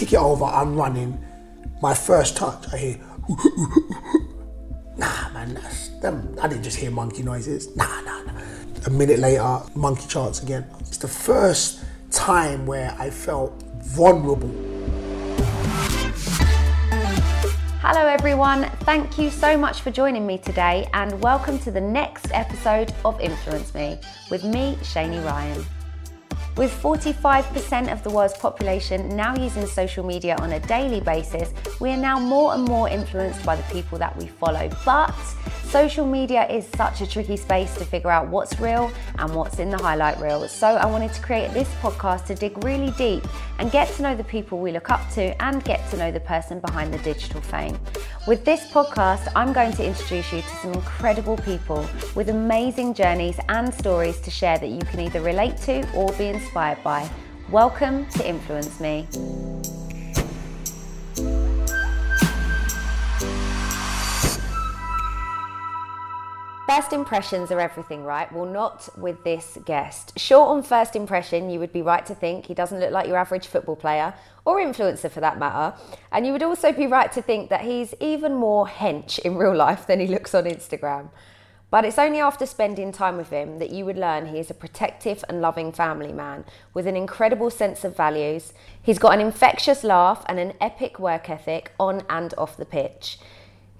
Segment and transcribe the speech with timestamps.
[0.00, 1.22] kick it over, I'm running.
[1.82, 3.00] My first touch, I hear,
[4.96, 7.76] nah, man, that's, them, I didn't just hear monkey noises.
[7.76, 8.32] Nah, nah, nah.
[8.86, 10.64] A minute later, monkey chants again.
[10.80, 14.48] It's the first time where I felt vulnerable.
[17.82, 18.70] Hello, everyone.
[18.84, 23.20] Thank you so much for joining me today, and welcome to the next episode of
[23.20, 23.98] Influence Me
[24.30, 25.62] with me, Shani Ryan.
[26.56, 31.90] With 45% of the world's population now using social media on a daily basis, we
[31.90, 34.68] are now more and more influenced by the people that we follow.
[34.84, 35.14] But
[35.70, 39.70] social media is such a tricky space to figure out what's real and what's in
[39.70, 40.46] the highlight reel.
[40.48, 43.24] So I wanted to create this podcast to dig really deep
[43.60, 46.18] and get to know the people we look up to and get to know the
[46.20, 47.78] person behind the digital fame.
[48.26, 53.38] With this podcast, I'm going to introduce you to some incredible people with amazing journeys
[53.48, 57.08] and stories to share that you can either relate to or be inspired by.
[57.48, 59.06] Welcome to Influence Me.
[66.70, 68.30] First impressions are everything, right?
[68.30, 70.16] Well, not with this guest.
[70.16, 73.16] Short on first impression, you would be right to think he doesn't look like your
[73.16, 75.76] average football player or influencer for that matter.
[76.12, 79.52] And you would also be right to think that he's even more hench in real
[79.52, 81.10] life than he looks on Instagram.
[81.72, 84.54] But it's only after spending time with him that you would learn he is a
[84.54, 88.52] protective and loving family man with an incredible sense of values.
[88.80, 93.18] He's got an infectious laugh and an epic work ethic on and off the pitch.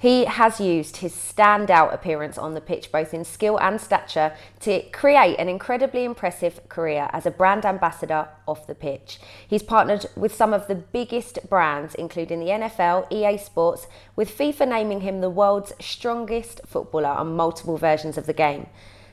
[0.00, 4.80] He has used his standout appearance on the pitch, both in skill and stature, to
[4.92, 9.20] create an incredibly impressive career as a brand ambassador off the pitch.
[9.46, 14.68] He's partnered with some of the biggest brands, including the NFL, EA Sports, with FIFA
[14.68, 18.68] naming him the world's strongest footballer on multiple versions of the game.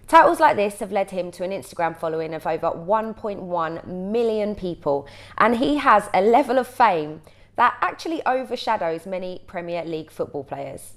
[0.07, 5.05] Titles like this have led him to an Instagram following of over 1.1 million people,
[5.37, 7.21] and he has a level of fame
[7.57, 10.93] that actually overshadows many Premier League football players.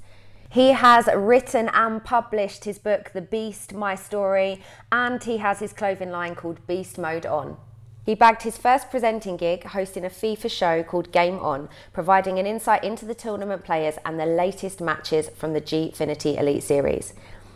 [0.50, 5.72] He has written and published his book, The Beast My Story, and he has his
[5.72, 7.56] clothing line called Beast Mode On.
[8.04, 12.47] He bagged his first presenting gig hosting a FIFA show called Game On, providing an
[12.47, 17.15] insight into the tournament players and the latest matches from the Gfinity Elite Series.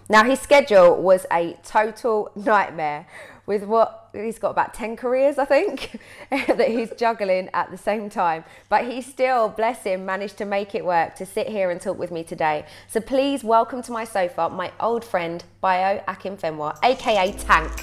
[0.08, 3.06] Now, his schedule was a total nightmare
[3.46, 5.98] with what he's got about 10 careers, I think,
[6.30, 8.44] that he's juggling at the same time.
[8.68, 11.98] But he still, bless him, managed to make it work to sit here and talk
[11.98, 12.66] with me today.
[12.88, 17.80] So please welcome to my sofa my old friend, Bayo Akinfenwa, aka Tank.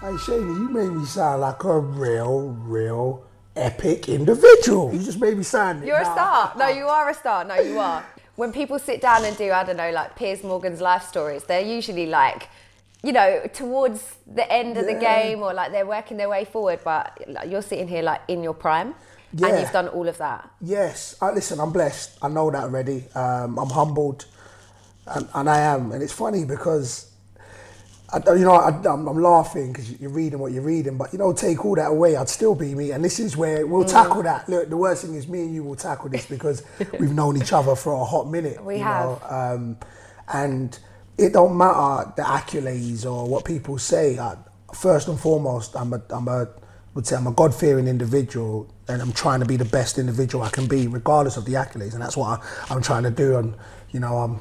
[0.00, 3.24] Hey, Shani, you made me sound like a real, real
[3.56, 4.92] epic individual.
[4.92, 5.84] You just made me sound.
[5.84, 6.52] You're a star.
[6.56, 7.44] No, you are a star.
[7.44, 8.04] No, you are
[8.36, 11.60] when people sit down and do, I don't know, like Piers Morgan's life stories, they're
[11.60, 12.48] usually like,
[13.02, 14.94] you know, towards the end of yeah.
[14.94, 18.42] the game or like they're working their way forward, but you're sitting here like in
[18.42, 18.94] your prime.
[19.32, 19.48] Yeah.
[19.48, 20.50] And you've done all of that.
[20.60, 21.16] Yes.
[21.20, 22.18] Uh, listen, I'm blessed.
[22.22, 23.04] I know that already.
[23.14, 24.24] Um, I'm humbled.
[25.06, 25.92] And, and I am.
[25.92, 27.12] And it's funny because
[28.12, 31.32] I, you know, I, am laughing because you're reading what you're reading, but you know,
[31.32, 32.92] take all that away, I'd still be me.
[32.92, 33.90] And this is where we'll mm.
[33.90, 34.48] tackle that.
[34.48, 36.62] Look, the worst thing is me and you will tackle this because
[37.00, 38.64] we've known each other for a hot minute.
[38.64, 39.22] We have.
[39.28, 39.76] Um,
[40.32, 40.78] and
[41.18, 44.18] it don't matter the accolades or what people say.
[44.18, 44.36] I,
[44.74, 46.48] first and foremost, I'm a, I'm a,
[46.94, 50.50] would say I'm a God-fearing individual, and I'm trying to be the best individual I
[50.50, 51.92] can be, regardless of the accolades.
[51.92, 53.36] And that's what I, I'm trying to do.
[53.36, 53.54] And
[53.92, 54.40] you know, I'm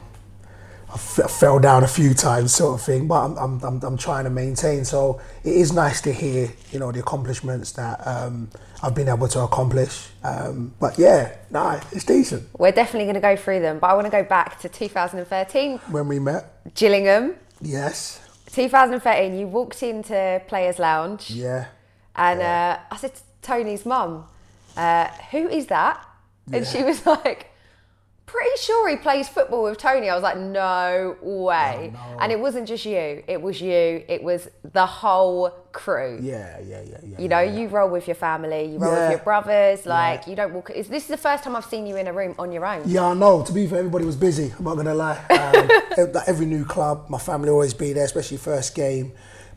[0.96, 3.08] I fell down a few times, sort of thing.
[3.08, 4.86] But I'm, I'm, I'm, I'm, trying to maintain.
[4.86, 8.50] So it is nice to hear, you know, the accomplishments that um,
[8.86, 10.10] I've been able to accomplish.
[10.24, 12.48] Um, but yeah, nah, it's decent.
[12.56, 13.80] We're definitely going to go through them.
[13.80, 16.74] But I want to go back to 2013 when we met.
[16.76, 17.36] Gillingham.
[17.62, 18.22] Yes.
[18.52, 19.40] 2013.
[19.40, 21.32] You walked into Players Lounge.
[21.32, 21.66] Yeah.
[22.16, 22.78] And yeah.
[22.92, 24.26] Uh, I said to Tony's mum,
[24.78, 26.06] uh, "Who is that?"
[26.54, 26.72] And yeah.
[26.72, 27.52] she was like
[28.26, 30.10] pretty sure he plays football with Tony.
[30.10, 31.94] I was like, no way.
[31.94, 32.20] Oh, no.
[32.20, 33.24] And it wasn't just you.
[33.28, 34.04] It was you.
[34.08, 36.20] It was the whole crew.
[36.22, 37.22] Yeah, yeah, yeah, yeah.
[37.22, 38.66] You know, yeah, you roll with your family.
[38.66, 39.02] You roll yeah.
[39.04, 39.86] with your brothers.
[39.86, 40.72] Like you don't walk.
[40.72, 42.84] Is this is the first time I've seen you in a room on your own?
[42.86, 43.44] Yeah, I know.
[43.44, 44.54] To be fair, everybody was busy.
[44.58, 45.18] I'm not gonna lie.
[45.30, 49.12] Um, every new club, my family always be there, especially first game.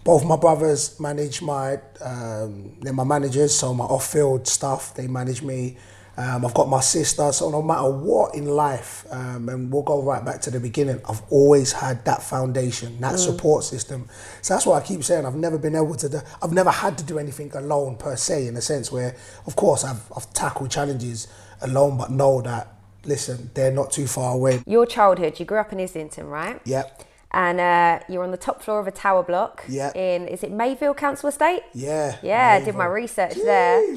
[0.05, 1.79] Both my brothers manage my.
[2.01, 5.77] Um, they're my managers, so my off-field stuff they manage me.
[6.21, 10.03] Um, I've got my sister, so no matter what in life, um, and we'll go
[10.03, 13.19] right back to the beginning, I've always had that foundation, that mm.
[13.19, 14.09] support system.
[14.43, 15.27] So that's what I keep saying.
[15.27, 18.49] I've never been able to do, I've never had to do anything alone per se,
[18.49, 19.15] in a sense where,
[19.47, 21.29] of course, I've, I've tackled challenges
[21.61, 22.67] alone, but know that,
[23.05, 24.61] listen, they're not too far away.
[24.67, 26.61] Your childhood, you grew up in Islington, right?
[26.65, 27.05] Yep.
[27.31, 29.65] and uh, you're on the top floor of a tower block.
[29.69, 29.93] Yeah.
[29.95, 31.63] In is it Mayville Council Estate?
[31.75, 32.17] Yeah.
[32.23, 32.95] Yeah, I did my Mayville.
[32.95, 33.97] research there.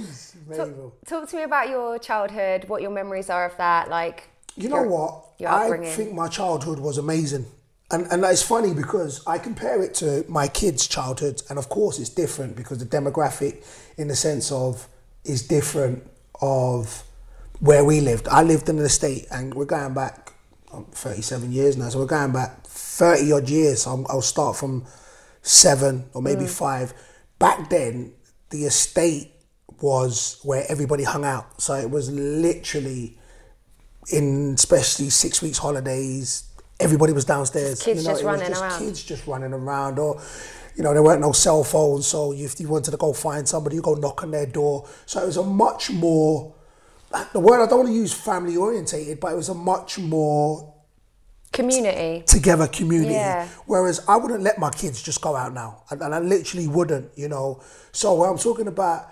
[0.51, 0.94] Jeez, Mayville.
[1.06, 2.65] Talk to me about your childhood.
[2.68, 3.89] What your memories are of that?
[3.89, 4.30] Like.
[4.56, 5.25] You know your- what?
[5.39, 7.45] Your I think my childhood was amazing.
[7.89, 12.00] And, and it's funny because I compare it to my kids' childhood, and of course
[12.00, 13.65] it's different because the demographic,
[13.98, 14.88] in the sense of,
[15.25, 16.09] is different
[16.42, 17.04] of
[17.59, 18.27] where we lived.
[18.30, 20.31] I lived in the estate, and we're going back
[20.71, 23.81] um, 37 years now, so we're going back 30 odd years.
[23.83, 24.86] So I'm, I'll start from
[25.42, 26.94] seven or maybe five.
[27.39, 28.13] Back then,
[28.51, 29.33] the estate
[29.81, 31.62] was where everybody hung out.
[31.62, 33.18] So it was literally
[34.12, 36.44] in especially six weeks holidays,
[36.80, 37.81] everybody was downstairs.
[37.81, 38.80] kids just it was running just around.
[38.80, 40.22] Kids just running around, or
[40.75, 43.75] you know, there weren't no cell phones, so if you wanted to go find somebody,
[43.75, 44.88] you go knock on their door.
[45.06, 46.56] So it was a much more
[47.13, 50.00] uh, the word I don't want to use family orientated, but it was a much
[50.00, 50.74] more
[51.51, 52.24] Community.
[52.25, 53.12] together community.
[53.12, 53.45] Yeah.
[53.66, 57.12] Whereas I wouldn't let my kids just go out now, and, and I literally wouldn't,
[57.18, 57.62] you know.
[57.92, 59.12] So what I'm talking about,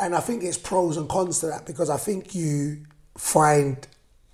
[0.00, 2.84] and I think it's pros and cons to that because I think you
[3.16, 3.86] find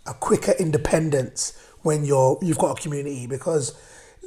[0.06, 3.74] a quicker independence when you're you've got a community because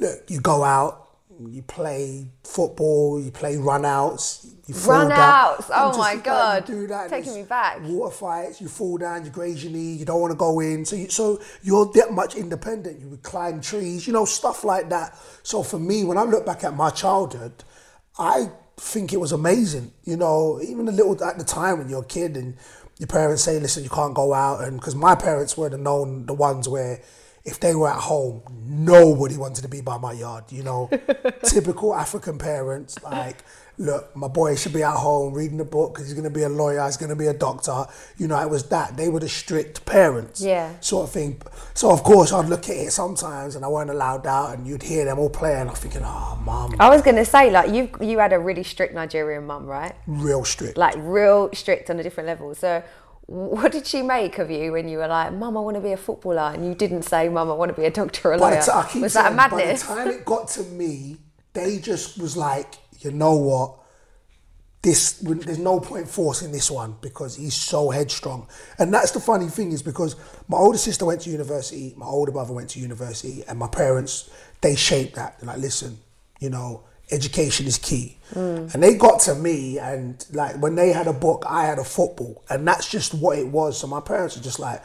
[0.00, 1.06] look, you go out.
[1.48, 5.18] You play football, you play run outs, you fall Run down.
[5.20, 6.66] outs, oh my God.
[6.66, 7.80] do that, Taking me back.
[7.82, 10.84] Water fights, you fall down, you graze your knee, you don't want to go in.
[10.84, 13.00] So, you, so you're that much independent.
[13.00, 15.16] You would climb trees, you know, stuff like that.
[15.42, 17.64] So for me, when I look back at my childhood,
[18.18, 19.92] I think it was amazing.
[20.04, 22.56] You know, even a little at the time when you're a kid and
[22.98, 26.26] your parents say, "Listen, you can't go out," and because my parents were the known
[26.26, 27.00] the ones where.
[27.42, 30.44] If they were at home, nobody wanted to be by my yard.
[30.50, 30.90] You know,
[31.42, 33.02] typical African parents.
[33.02, 33.38] Like,
[33.80, 36.42] look, my boy should be at home reading a book because he's going to be
[36.42, 36.84] a lawyer.
[36.84, 37.86] He's going to be a doctor.
[38.18, 38.96] You know, it was that.
[38.96, 40.42] They were the strict parents.
[40.42, 40.78] Yeah.
[40.80, 41.40] Sort of thing.
[41.72, 44.82] So of course, I'd look at it sometimes, and I weren't allowed out, and you'd
[44.82, 45.68] hear them all playing.
[45.68, 48.94] I'm thinking, oh, mum, I was gonna say like you you had a really strict
[48.94, 49.94] Nigerian mum, right?
[50.06, 50.76] real strict.
[50.76, 52.54] Like real strict on a different level.
[52.54, 52.82] So
[53.26, 55.92] what did she make of you when you were like, "Mum, I want to be
[55.92, 58.36] a footballer," and you didn't say, "Mum, I want to be a doctor or a
[58.36, 58.56] lawyer"?
[58.56, 61.16] I Was that a saying, By the time it got to me,
[61.54, 63.76] they just was like, you know what?
[64.82, 68.48] This there's no point forcing this one because he's so headstrong.
[68.78, 70.16] And that's the funny thing is because
[70.48, 74.30] my older sister went to university, my older brother went to university, and my parents
[74.62, 75.38] they shaped that.
[75.38, 75.98] They're like, listen,
[76.38, 78.18] you know, education is key.
[78.34, 78.72] Mm.
[78.72, 81.84] And they got to me and like when they had a book, I had a
[81.84, 82.42] football.
[82.48, 83.78] And that's just what it was.
[83.78, 84.82] So my parents were just like,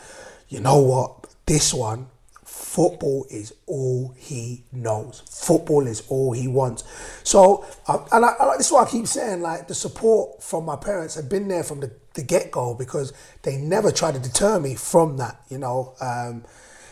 [0.50, 1.28] you know what?
[1.46, 2.08] This one,
[2.56, 5.22] football is all he knows.
[5.30, 6.86] Football is all he wants.
[7.24, 9.42] So, uh, and I, I, this is what I keep saying.
[9.42, 13.12] Like the support from my parents had been there from the, the get go because
[13.44, 15.42] they never tried to deter me from that.
[15.50, 15.96] You know.
[16.00, 16.46] Um,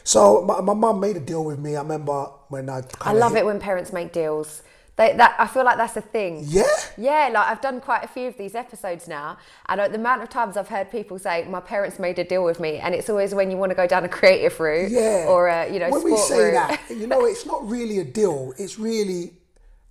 [0.03, 1.77] so my my mum made a deal with me.
[1.77, 2.83] I remember when I.
[2.99, 4.63] I love it when parents make deals.
[4.95, 6.43] They, that I feel like that's a thing.
[6.45, 6.63] Yeah.
[6.97, 9.37] Yeah, like I've done quite a few of these episodes now,
[9.67, 12.59] and the amount of times I've heard people say, "My parents made a deal with
[12.59, 15.25] me," and it's always when you want to go down a creative route, Yeah.
[15.27, 16.53] or a you know when sport we say route.
[16.53, 18.53] that, you know, it's not really a deal.
[18.59, 19.33] It's really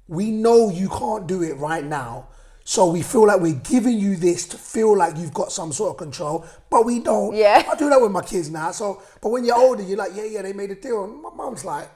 [0.06, 2.28] we know you can't do it right now.
[2.64, 5.90] So we feel like we're giving you this to feel like you've got some sort
[5.90, 7.34] of control, but we don't.
[7.34, 7.64] Yeah.
[7.68, 8.70] I do that with my kids now.
[8.70, 11.02] So, but when you're older, you're like, yeah, yeah, they made a deal.
[11.02, 11.90] And my mum's like,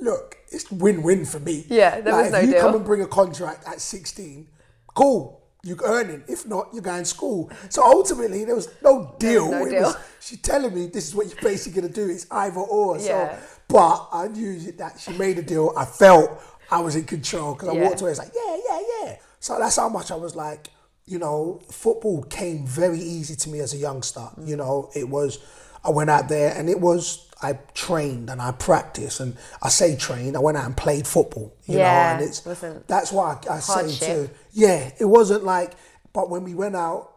[0.00, 1.64] look, it's win-win for me.
[1.68, 2.60] Yeah, there like, was no if you deal.
[2.62, 4.48] come and bring a contract at 16,
[4.94, 6.24] cool, you're earning.
[6.26, 7.50] If not, you're going to school.
[7.68, 9.50] So ultimately, there was no deal.
[9.50, 9.82] no It deal.
[9.82, 12.10] was- she's telling me this is what you're basically going to do.
[12.10, 12.96] It's either or.
[12.98, 13.36] Yeah.
[13.38, 15.72] So, but I knew that she made a deal.
[15.76, 16.40] I felt
[16.70, 17.84] I was in control because I Yeah.
[17.84, 18.10] walked away.
[18.10, 19.16] It's like, yeah, yeah, yeah.
[19.38, 20.68] So that's how much I was like,
[21.04, 24.28] you know, football came very easy to me as a youngster.
[24.44, 25.38] You know, it was,
[25.84, 29.96] I went out there and it was, I trained and I practiced and I say
[29.96, 31.54] trained, I went out and played football.
[31.66, 34.06] You Yeah, know, and it's, wasn't that's why I, I say hardship.
[34.06, 35.72] to, yeah, it wasn't like,
[36.12, 37.12] but when we went out,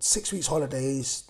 [0.00, 1.24] six weeks holidays,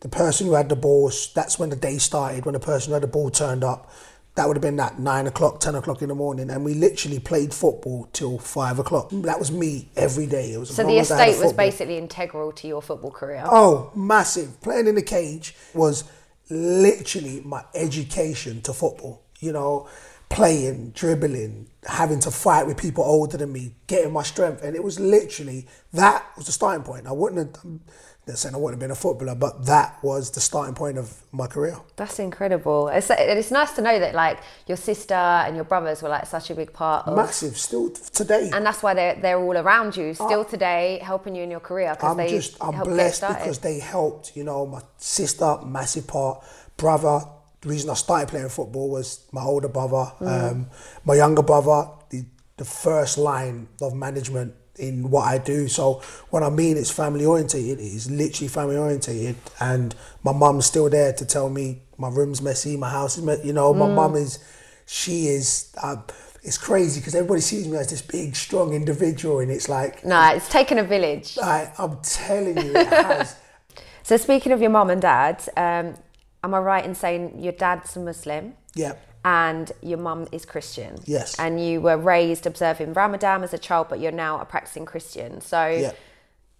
[0.00, 2.94] the person who had the ball, that's when the day started, when the person who
[2.94, 3.90] had the ball turned up.
[4.36, 7.20] That would have been at nine o'clock, ten o'clock in the morning, and we literally
[7.20, 9.10] played football till five o'clock.
[9.12, 10.52] That was me every day.
[10.54, 13.12] It was So the as I had a estate was basically integral to your football
[13.12, 13.44] career.
[13.46, 14.60] Oh, massive.
[14.60, 16.04] Playing in the cage was
[16.50, 19.22] literally my education to football.
[19.40, 19.88] You know,
[20.34, 24.62] playing, dribbling, having to fight with people older than me, getting my strength.
[24.64, 27.06] And it was literally, that was the starting point.
[27.06, 27.64] I wouldn't have,
[28.26, 31.22] not saying I wouldn't have been a footballer, but that was the starting point of
[31.30, 31.76] my career.
[31.96, 32.88] That's incredible.
[32.88, 36.50] It's, it's nice to know that like your sister and your brothers were like such
[36.50, 38.50] a big part of, Massive, still today.
[38.52, 41.94] and that's why they're they're all around you still today, helping you in your career
[41.94, 44.34] because I'm they just I'm blessed because they helped.
[44.34, 46.42] You know, my sister, massive part,
[46.76, 47.20] brother,
[47.64, 50.66] the reason I started playing football was my older brother, um,
[51.04, 52.24] my younger brother, the,
[52.58, 55.66] the first line of management in what I do.
[55.68, 59.36] So when I mean it's family orientated, it's literally family orientated.
[59.60, 63.46] And my mum's still there to tell me my room's messy, my house is messy.
[63.46, 64.38] You know, my mum is,
[64.86, 65.74] she is.
[65.82, 65.96] Uh,
[66.42, 70.20] it's crazy because everybody sees me as this big, strong individual, and it's like, No,
[70.34, 71.38] it's taken a village.
[71.42, 73.36] I, I'm telling you, it has.
[74.02, 75.94] So speaking of your mom and dad, um,
[76.44, 78.94] am I right in saying your dad's a Muslim yeah.
[79.24, 80.98] and your mum is Christian?
[81.04, 81.38] Yes.
[81.38, 85.40] And you were raised observing Ramadan as a child, but you're now a practicing Christian.
[85.40, 85.92] So Yeah.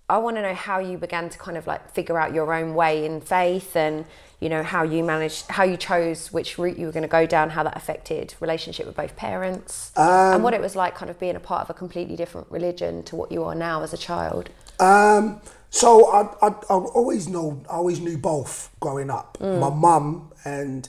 [0.07, 2.75] I want to know how you began to kind of like figure out your own
[2.75, 4.05] way in faith and
[4.39, 7.25] you know how you managed how you chose which route you were going to go
[7.25, 11.19] down how that affected relationship with both parents and what it was like kind of
[11.19, 13.97] being a part of a completely different religion to what you are now as a
[13.97, 15.41] child Um,
[15.75, 19.39] so I, I, I always know, I always knew both growing up.
[19.41, 19.59] Mm.
[19.59, 20.89] My mum and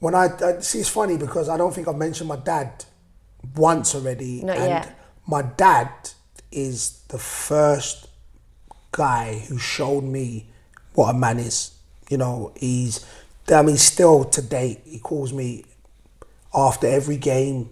[0.00, 2.84] when I, I see, it's funny because I don't think I've mentioned my dad
[3.54, 4.42] once already.
[4.42, 4.98] Not and yet.
[5.24, 5.88] my dad
[6.50, 8.08] is the first
[8.90, 10.48] guy who showed me
[10.94, 11.78] what a man is.
[12.10, 13.06] You know, he's,
[13.48, 15.64] I mean, still to date, he calls me
[16.52, 17.70] after every game,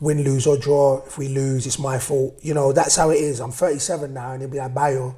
[0.00, 1.02] win, lose or draw.
[1.06, 2.38] If we lose, it's my fault.
[2.42, 3.40] You know, that's how it is.
[3.40, 5.16] I'm 37 now, and he'll be like, Bayo,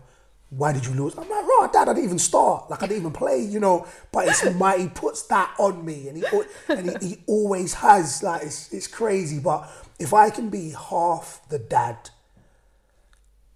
[0.50, 1.16] why did you lose?
[1.16, 2.69] I'm like, right, dad, I didn't even start.
[2.71, 3.87] Like, I didn't even play, you know.
[4.12, 6.25] But it's my, he puts that on me, and he
[6.69, 8.23] and he, he always has.
[8.23, 9.38] Like, it's, it's crazy.
[9.38, 12.11] But if I can be half the dad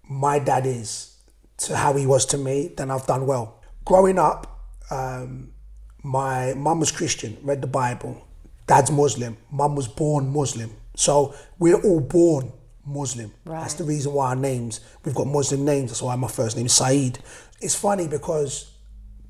[0.09, 1.17] my dad is
[1.57, 3.61] to how he was to me, then I've done well.
[3.85, 5.51] Growing up, um,
[6.03, 8.27] my mum was Christian, read the Bible.
[8.67, 9.37] Dad's Muslim.
[9.51, 10.71] Mum was born Muslim.
[10.95, 12.51] So we're all born
[12.85, 13.31] Muslim.
[13.61, 15.91] That's the reason why our names, we've got Muslim names.
[15.91, 17.19] That's why my first name is Saeed.
[17.61, 18.71] It's funny because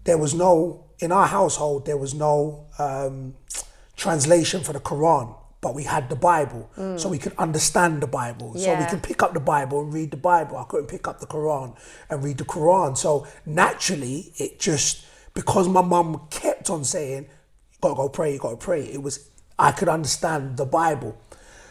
[0.03, 3.35] there was no, in our household, there was no um,
[3.95, 6.69] translation for the Quran, but we had the Bible.
[6.97, 8.53] So we could understand the Bible.
[8.55, 10.57] So we could pick up the Bible and read the Bible.
[10.57, 11.75] I couldn't pick up the Quran
[12.09, 12.97] and read the Quran.
[12.97, 18.39] So naturally, it just, because my mum kept on saying, you gotta go pray, you
[18.39, 21.17] gotta pray, it was, I could understand the Bible.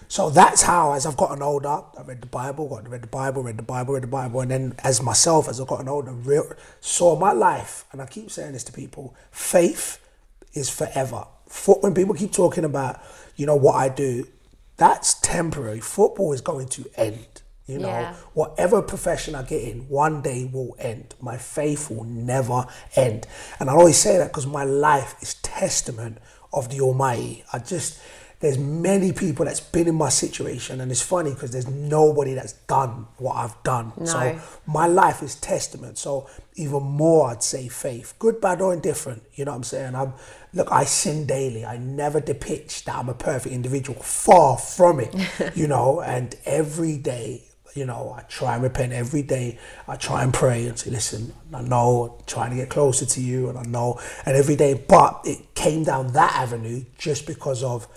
[0.08, 1.68] So that's how, as I've gotten older,
[1.98, 4.50] I read the Bible, got read the Bible, read the Bible, read the Bible, and
[4.50, 8.52] then as myself, as I've gotten older, real, saw my life, and I keep saying
[8.52, 9.98] this to people: faith
[10.52, 11.26] is forever.
[11.48, 13.00] Foot, when people keep talking about,
[13.36, 14.26] you know, what I do,
[14.76, 15.80] that's temporary.
[15.80, 17.42] Football is going to end.
[17.66, 18.14] You know, Yeah.
[18.34, 21.14] whatever profession I get in, one day will end.
[21.20, 23.26] My faith will never end.
[23.58, 26.18] And I always say that because my life is testament
[26.52, 27.42] of the Almighty.
[27.54, 27.98] I just,
[28.44, 32.52] there's many people that's been in my situation, and it's funny because there's nobody that's
[32.68, 33.92] done what I've done.
[34.06, 34.38] So No.
[34.66, 35.96] my life is testament.
[35.96, 39.22] So even more, I'd say faith, good, bad, or indifferent.
[39.34, 39.94] You know what I'm saying?
[39.94, 40.12] I'm
[40.52, 40.68] look.
[40.70, 41.64] I sin daily.
[41.64, 43.98] I never depict that I'm a perfect individual.
[44.02, 45.14] Far from it.
[45.56, 47.44] you know, and every day.
[47.74, 49.58] You know, I try and repent every day.
[49.88, 53.20] I try and pray and say, listen, I know I'm trying to get closer to
[53.20, 54.74] you, and I know, and every day.
[54.74, 57.88] But it came down that avenue just because of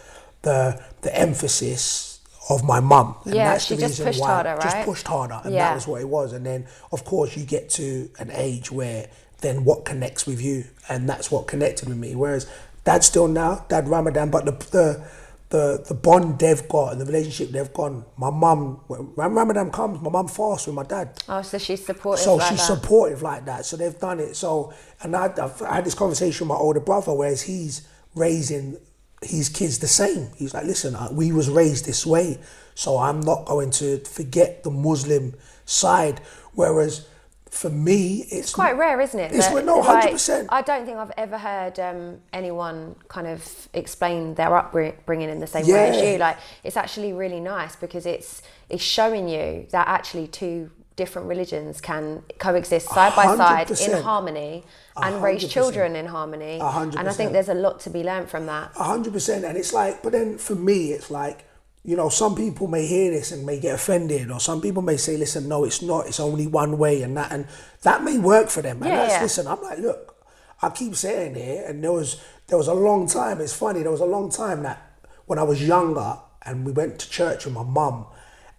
[0.41, 3.15] the the emphasis of my mum.
[3.25, 4.85] And Yeah, that's she the just reason pushed why- harder, Just right?
[4.85, 5.67] pushed harder, and Yeah.
[5.69, 6.31] that was what it was.
[6.33, 9.07] And then, of course, you get to an age where
[9.41, 12.15] then what connects with you, and that's what connected with me.
[12.15, 12.47] Whereas
[12.85, 15.03] dad still now, dad Ramadan, but the the
[15.49, 18.03] the, the bond they've got and the relationship they've gone.
[18.17, 21.11] My mum, when Ramadan comes, my mum fasts with my dad.
[21.29, 22.75] oh so she's supportive So like she's that.
[22.81, 23.65] supportive like that.
[23.65, 24.35] So they've done it.
[24.35, 28.75] So and I, I've had this conversation with my older brother, whereas he's raising
[29.21, 30.29] his kids the same.
[30.35, 32.39] He's like, listen, we was raised this way,
[32.75, 35.33] so I'm not going to forget the Muslim
[35.65, 36.21] side.
[36.53, 37.07] Whereas
[37.49, 39.31] for me, it's, quite rare, isn't it?
[39.31, 40.47] It's that, no, 100%.
[40.49, 45.47] I don't think I've ever heard um, anyone kind of explain their upbringing in the
[45.47, 46.17] same way as you.
[46.17, 51.79] Like, it's actually really nice because it's it's showing you that actually two different religions
[51.79, 54.01] can coexist side by side in 100%.
[54.01, 54.65] harmony
[54.97, 56.57] and raise children in harmony.
[56.59, 58.71] A hundred And I think there's a lot to be learned from that.
[58.73, 59.45] Hundred percent.
[59.45, 61.45] And it's like, but then for me, it's like,
[61.85, 64.97] you know, some people may hear this and may get offended, or some people may
[64.97, 67.47] say, listen, no, it's not, it's only one way, and that, and
[67.83, 68.81] that may work for them.
[68.81, 69.21] And Yeah, that's, yeah.
[69.21, 70.25] listen, I'm like, look,
[70.61, 73.91] I keep saying here, and there was, there was a long time, it's funny, there
[73.91, 77.53] was a long time that when I was younger and we went to church with
[77.53, 78.07] my mum,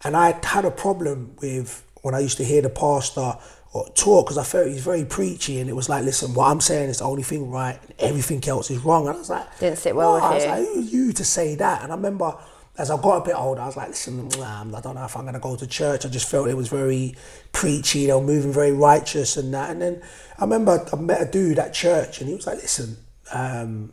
[0.05, 3.35] and I had a problem with when I used to hear the pastor
[3.73, 6.61] or talk because I felt he's very preachy and it was like, listen, what I'm
[6.61, 9.07] saying is the only thing right and everything else is wrong.
[9.07, 10.51] And I was like, Didn't sit well with I was you.
[10.51, 11.83] like, who's you to say that?
[11.83, 12.35] And I remember
[12.79, 15.17] as I got a bit older, I was like, listen, nah, I don't know if
[15.17, 16.07] I'm going to go to church.
[16.07, 17.17] I just felt it was very
[17.51, 18.07] preachy.
[18.07, 19.71] They were moving very righteous and that.
[19.71, 20.03] And then
[20.39, 22.97] I remember I met a dude at church and he was like, listen,
[23.33, 23.93] um,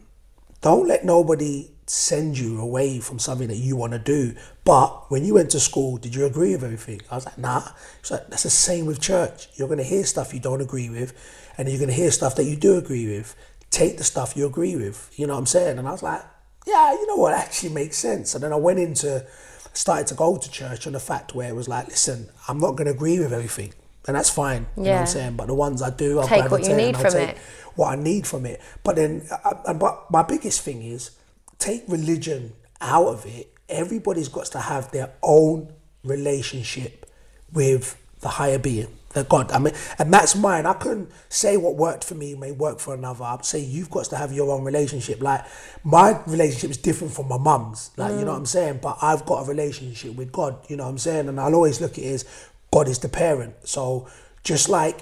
[0.61, 4.33] don't let nobody send you away from something that you want to do.
[4.63, 7.01] But when you went to school, did you agree with everything?
[7.11, 7.63] I was like, nah.
[8.01, 9.47] So like, that's the same with church.
[9.55, 11.13] You're going to hear stuff you don't agree with,
[11.57, 13.35] and you're going to hear stuff that you do agree with.
[13.69, 15.11] Take the stuff you agree with.
[15.15, 15.77] You know what I'm saying?
[15.77, 16.21] And I was like,
[16.65, 17.33] yeah, you know what?
[17.33, 18.33] Actually makes sense.
[18.33, 19.25] And then I went into,
[19.73, 22.71] started to go to church on the fact where it was like, listen, I'm not
[22.71, 23.73] going to agree with everything.
[24.07, 24.65] And that's fine.
[24.77, 24.99] You know what Yeah.
[25.01, 25.35] I'm saying?
[25.35, 27.37] But the ones I do, I'll Take what you need from take it.
[27.75, 28.61] what I need from it.
[28.83, 31.11] But then, I, I- but my biggest thing is
[31.59, 33.51] take religion out of it.
[33.67, 37.09] Everybody's got to have their own relationship
[37.51, 39.51] with the higher being, the God.
[39.51, 40.65] I mean, and that's mine.
[40.65, 43.23] I couldn't say what worked for me may work for another.
[43.23, 45.21] I'd say you've got to have your own relationship.
[45.21, 45.45] Like
[45.83, 47.91] my relationship is different from my mum's.
[47.97, 48.79] Like you know what I'm saying.
[48.81, 50.57] But I've got a relationship with God.
[50.69, 51.27] You know what I'm saying.
[51.29, 52.25] And I'll always look at it as
[52.71, 53.55] God is the parent.
[53.63, 54.07] So
[54.43, 55.01] just like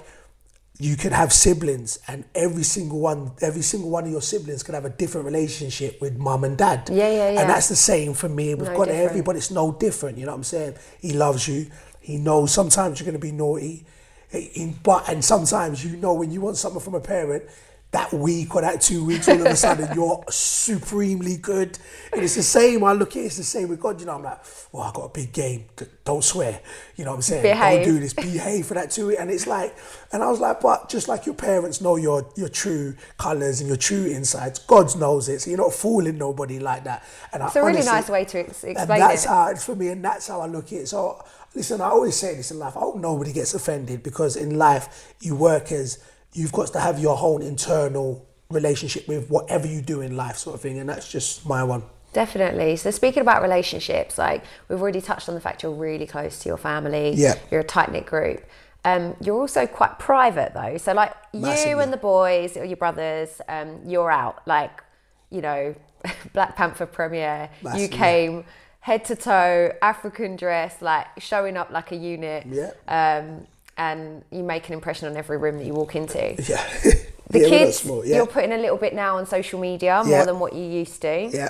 [0.78, 4.74] you could have siblings and every single one every single one of your siblings could
[4.74, 6.88] have a different relationship with mum and dad.
[6.90, 7.40] Yeah, yeah, yeah.
[7.40, 8.54] and that's the same for me.
[8.54, 9.10] We've No got different.
[9.10, 10.74] everybody it's no different you know what i'm saying?
[11.00, 11.70] He loves you.
[12.00, 13.86] He knows sometimes you're going to be naughty.
[14.30, 17.44] He- but and sometimes you know when you want something from a parent
[17.94, 21.78] that week or that two weeks all of a sudden you're supremely good
[22.12, 24.14] and it's the same i look at it, it's the same with god you know
[24.16, 24.38] i'm like
[24.72, 25.64] well i got a big game
[26.04, 26.60] don't swear
[26.96, 27.84] you know what i'm saying Behave.
[27.84, 29.76] don't do this behave for that two weeks and it's like
[30.12, 33.68] and i was like but just like your parents know your your true colors and
[33.68, 37.54] your true insides god knows it so you're not fooling nobody like that and It's
[37.56, 39.28] I a really honestly- nice way to ex- and explain that's it.
[39.28, 40.88] how it's for me, and that's how I look at it.
[40.88, 41.22] So,
[41.54, 42.76] listen, I always say this in life.
[42.76, 45.98] I hope nobody gets offended because in life, you work as
[46.34, 50.54] you've got to have your whole internal relationship with whatever you do in life, sort
[50.54, 50.78] of thing.
[50.78, 51.84] And that's just my one.
[52.12, 52.76] Definitely.
[52.76, 56.48] So speaking about relationships, like we've already touched on the fact you're really close to
[56.48, 57.14] your family.
[57.14, 57.34] Yeah.
[57.50, 58.44] You're a tight knit group.
[58.84, 60.76] Um, you're also quite private though.
[60.76, 64.46] So like you and the boys or your brothers, um, you're out.
[64.46, 64.82] Like,
[65.30, 65.74] you know,
[66.32, 67.48] Black Panther premiere.
[67.76, 68.44] You came
[68.84, 72.46] head to toe, African dress, like showing up like a unit.
[72.46, 72.70] Yeah.
[72.86, 76.34] Um, and you make an impression on every room that you walk into.
[76.48, 76.64] Yeah.
[77.30, 78.04] The yeah, kids, small.
[78.04, 78.16] Yeah.
[78.16, 80.24] you're putting a little bit now on social media more Yeah.
[80.26, 81.30] than what you used to.
[81.32, 81.48] yeah.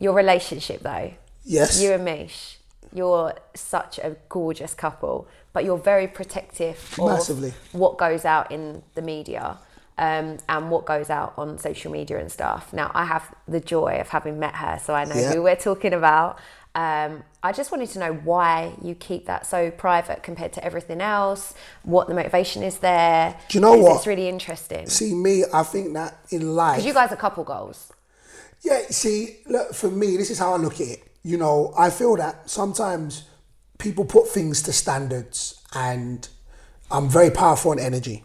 [0.00, 1.12] Your relationship, though,
[1.44, 1.80] Yes.
[1.80, 2.58] you and Mish,
[2.92, 7.54] you're such a gorgeous couple, but you're very protective of Massively.
[7.72, 9.56] what goes out in the media
[9.98, 12.72] um, and what goes out on social media and stuff.
[12.72, 15.32] Now, I have the joy of having met her, so I know Yeah.
[15.32, 16.38] who we're talking about.
[16.74, 21.00] Um, I just wanted to know why you keep that so private compared to everything
[21.00, 23.36] else, what the motivation is there.
[23.48, 23.96] Do you know what?
[23.96, 24.88] It's really interesting.
[24.88, 26.76] See, me, I think that in life.
[26.76, 27.92] Because you guys are couple goals.
[28.62, 31.04] Yeah, see, look, for me, this is how I look at it.
[31.22, 33.24] You know, I feel that sometimes
[33.78, 36.26] people put things to standards, and
[36.90, 38.24] I'm very powerful in energy,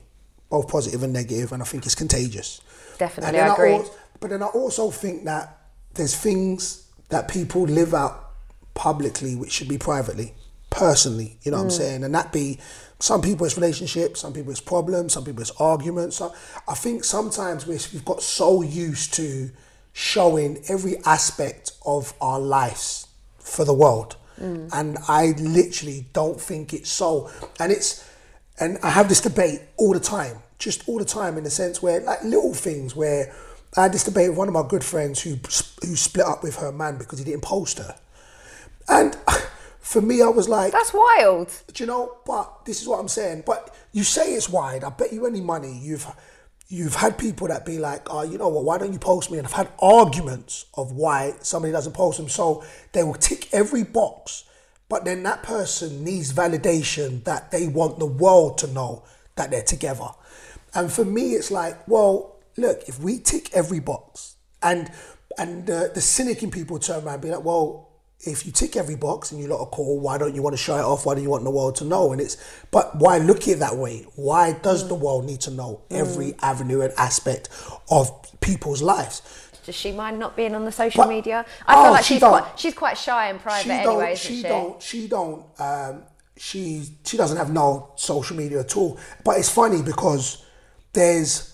[0.49, 2.61] both positive and negative, and I think it's contagious.
[2.97, 3.89] Definitely, And then I agree.
[4.19, 5.57] but then I also think that
[5.93, 8.28] there's things that people live out
[8.73, 10.33] publicly which should be privately,
[10.69, 11.37] personally.
[11.43, 11.77] You know what I'm mm.
[11.77, 12.03] saying?
[12.03, 12.59] And that be
[12.99, 16.17] some people it's relationships, some people it's problems, some people it's arguments.
[16.17, 16.33] So
[16.67, 19.51] I think sometimes we- we've got so used to
[19.93, 23.07] showing every aspect of our lives
[23.39, 24.15] for the world.
[24.39, 24.69] Mm.
[24.71, 27.29] And I literally don't think it's so.
[27.59, 28.03] And it's
[28.59, 31.81] and I have this debate all the time, just all the time, in the sense
[31.81, 33.33] where like little things where
[33.77, 35.35] I had this debate with one of my good friends who
[35.81, 37.95] who split up with her man because he didn't post her,
[38.89, 39.15] and
[39.79, 41.51] for me, I was like, That's wild.
[41.73, 42.17] do you know?
[42.25, 43.43] But this is what I'm saying.
[43.45, 44.83] But you say it's wide.
[44.83, 46.05] I bet you any money you've
[46.69, 48.63] you've had people that be like, oh, you know what?
[48.63, 49.39] Why don't you post me?
[49.39, 52.29] And I've had arguments of why somebody doesn't post them.
[52.29, 54.43] So they will tick every box,
[54.87, 59.03] but then that person needs validation that they want the world to know
[59.35, 60.09] that they're together.
[60.75, 64.91] And for me, it's like, well, look, if we tick every box, and
[65.37, 67.88] and the, the cynic in people turn around and be like, well,
[68.21, 70.57] if you tick every box and you lot are cool, why don't you want to
[70.61, 71.05] show it off?
[71.05, 72.11] Why do you want the world to know?
[72.11, 72.35] And it's,
[72.69, 74.05] but why look at it that way?
[74.15, 77.47] Why does the world need to know every avenue and aspect
[77.89, 79.21] of people's lives?
[79.65, 81.45] Does she mind not being on the social But- media?
[81.65, 82.31] I Oh, feel like she she's don't.
[82.43, 84.41] quite she's quite shy and private she anyway, she, she?
[84.43, 86.03] don't, she don't, um,
[86.35, 88.97] she, she doesn't have no social media at all.
[89.23, 90.43] But it's funny because
[90.93, 91.53] there's,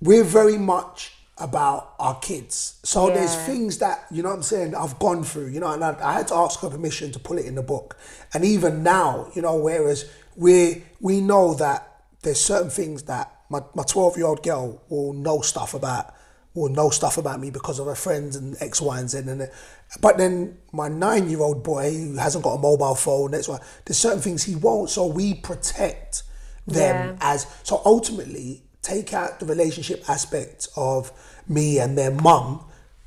[0.00, 2.78] we're very much about our kids.
[2.82, 5.82] So there's things that, you know what I'm saying, I've gone through, you know, and
[5.82, 7.96] I, I had to ask her permission to put it in the book.
[8.34, 11.86] And even now, you know, whereas we we know that
[12.22, 16.14] there's certain things that my, my 12 year old girl will know stuff about,
[16.54, 19.18] will know stuff about me because of her friends and X, Y, and Z.
[19.18, 19.52] And, it-
[20.00, 23.58] but then my nine year old boy who hasn't got a mobile phone, that's why
[23.86, 24.90] there's certain things he won't.
[24.90, 26.22] So we protect
[26.66, 27.16] them Yeah.
[27.20, 31.10] as, so ultimately, take out the relationship aspect of
[31.50, 32.64] me and their mum,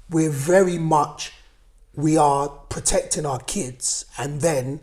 [0.10, 1.32] we're very much
[1.96, 4.06] we are protecting our kids.
[4.18, 4.82] And then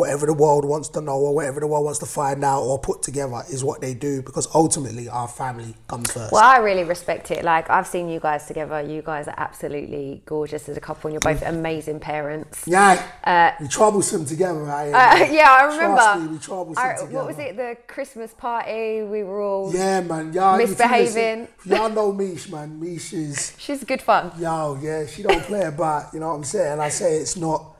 [0.00, 2.78] whatever the world wants to know or whatever the world wants to find out or
[2.78, 6.32] put together is what they do because ultimately our family comes first.
[6.32, 7.44] Well, I really respect it.
[7.44, 8.80] Like I've seen you guys together.
[8.82, 12.64] You guys are absolutely gorgeous as a couple, and you're both amazing parents.
[12.66, 14.90] Yeah, Uh, we troublesome together, right?
[14.92, 16.06] Uh, yeah, I remember.
[16.26, 17.14] Me, we troublesome I- together.
[17.14, 17.56] what was it?
[17.56, 19.02] The Christmas party.
[19.02, 19.72] We were all.
[19.74, 20.32] Yeah, man.
[20.32, 21.48] Y'all, Misbehaving.
[21.66, 22.80] Y'all know Mish, man.
[22.80, 24.32] Mish is She's good fun.
[24.38, 25.06] yo, yeah.
[25.06, 26.12] She don't play about.
[26.14, 26.72] You know what I'm saying?
[26.72, 27.76] And I say it's not.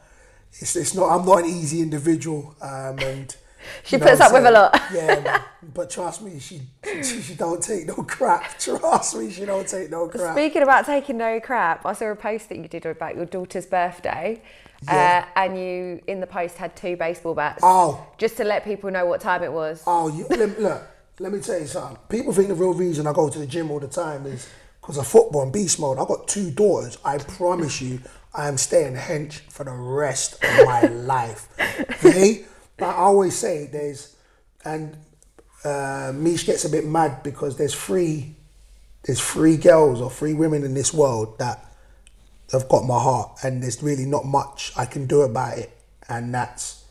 [0.59, 1.09] It's, it's not.
[1.09, 3.37] I'm not an easy individual, um, and
[3.85, 4.83] She you know puts up I'm with a lot.
[4.93, 5.41] Yeah, man.
[5.75, 6.63] But trust me, she,
[7.03, 8.59] she she don't take no crap.
[8.59, 10.35] Trust me, she don't take no crap.
[10.35, 13.67] Speaking about taking no crap, I saw a post that you did about your daughter's
[13.67, 14.43] birthday.
[14.83, 15.27] Yeah.
[15.37, 17.61] Uh, and you, in the post, had two baseball bats.
[17.63, 18.07] Oh.
[18.19, 19.83] Just to let people know what time it was.
[19.87, 20.83] Oh, you, let, look,
[21.19, 21.99] let me tell you something.
[22.09, 24.49] People think the real reason I go to the gym all the time is
[24.81, 25.99] because of football and beast mode.
[25.99, 26.97] I've got two daughters.
[27.05, 28.01] I promise you,
[28.35, 31.49] I am staying hench for the rest of my life.
[32.05, 32.45] Okay?
[32.77, 34.17] But I always say there's,
[34.65, 34.97] and
[35.65, 38.37] uh, Mish gets a bit mad because there's three,
[39.03, 41.65] there's three girls or three women in this world that
[42.53, 45.71] have got my heart, and there's really not much I can do about it,
[46.09, 46.85] and that's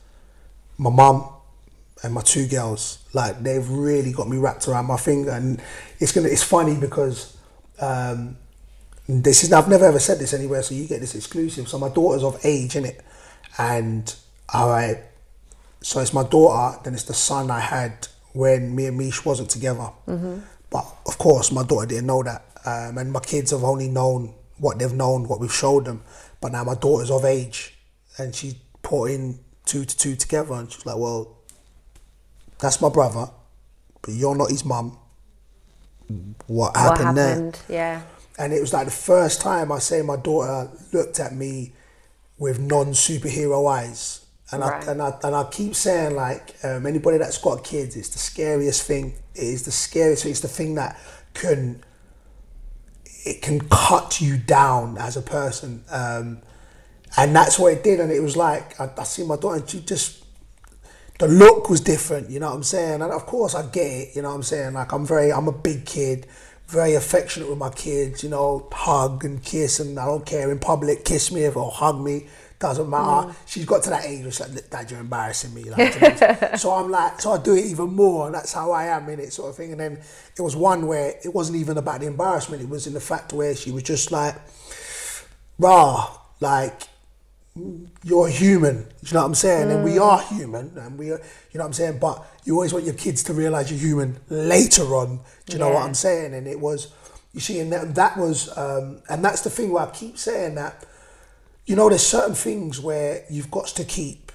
[0.78, 1.30] my mum
[2.04, 3.00] and my two girls.
[3.14, 5.62] Like they've really got me wrapped around my finger, and
[6.00, 6.30] it's gonna.
[6.30, 7.38] It's funny because
[7.80, 8.38] um,
[9.10, 9.52] this is.
[9.52, 11.68] I've never ever said this anywhere, so you get this exclusive.
[11.68, 13.02] So my daughter's of age, in it,
[13.58, 14.14] and
[14.54, 14.98] all right.
[15.82, 19.50] So it's my daughter, then it's the son I had when me and Mish wasn't
[19.50, 19.90] together.
[20.70, 24.36] But of course, my daughter didn't know that, um, and my kids have only known
[24.60, 26.04] what they've known, what we've showed them.
[26.42, 27.76] But now my daughter's of age,
[28.18, 31.38] and she put in two to two together, and she's like, "Well,
[32.60, 33.32] that's my brother,
[34.02, 34.98] but you're not his mum.
[36.48, 38.02] What what happened, there?" Yeah.
[38.40, 41.74] And it was like the first time I say my daughter looked at me
[42.38, 44.26] with non superhero eyes.
[44.52, 44.88] And Right.
[44.88, 48.18] I and I and I keep saying like um, anybody that's got kids, it's the
[48.20, 49.14] scariest thing.
[49.36, 50.32] It is the scariest thing.
[50.32, 51.00] It's the thing that
[51.36, 51.84] can
[53.26, 55.84] it can cut you down as a person.
[55.92, 56.40] Um,
[57.18, 58.00] and that's what it did.
[58.00, 60.24] And it was like I, I see my daughter, and she just
[61.20, 63.02] the look was different, you know what I'm saying?
[63.02, 64.74] And of course I get it, you know what I'm saying?
[64.74, 66.26] Like I'm very I'm a big kid,
[66.70, 70.60] very affectionate with my kids, you know, hug and kiss and I don't care in
[70.60, 72.28] public, kiss me or hug me,
[72.60, 73.30] doesn't matter.
[73.30, 73.36] Mm.
[73.48, 75.64] She's got to that age where she's like, Dad, you're embarrassing me.
[75.64, 76.58] Like, do you know what I'm saying?
[76.58, 79.20] so I'm like, so I do it even more, and that's how I am in
[79.20, 79.72] it, sort of thing.
[79.72, 80.00] And then
[80.38, 83.34] it was one where it wasn't even about the embarrassment, it was in the fact
[83.34, 84.36] where she was just like,
[85.58, 86.82] rah, like
[88.04, 88.88] you're human.
[89.02, 89.72] You know what I'm saying?
[89.72, 90.02] And we mm.
[90.02, 92.00] are human, and we are, you know what I'm saying.
[92.00, 95.20] But you always want your kids to realize you're human later on.
[95.46, 96.34] Do you know what I'm saying?
[96.34, 96.92] And it was,
[97.32, 100.56] you see, and that, that was, um, and that's the thing where I keep saying
[100.56, 100.84] that.
[101.68, 104.32] You know, there's certain things where you've got to keep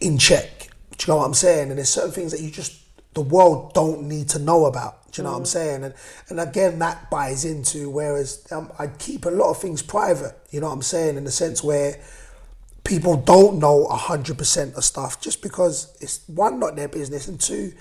[0.00, 0.70] in check.
[0.98, 1.68] Do you know what I'm saying?
[1.68, 2.80] And there's certain things that you just
[3.14, 5.12] the world don't need to know about.
[5.12, 5.84] Do you know what I'm saying?
[5.84, 5.94] And
[6.28, 10.36] and again, that buys into whereas um, I keep a lot of things private.
[10.50, 11.16] You know what I'm saying?
[11.16, 12.00] In the sense where
[12.84, 17.40] people don't know hundred percent of stuff just because it's one not their business and
[17.40, 17.72] two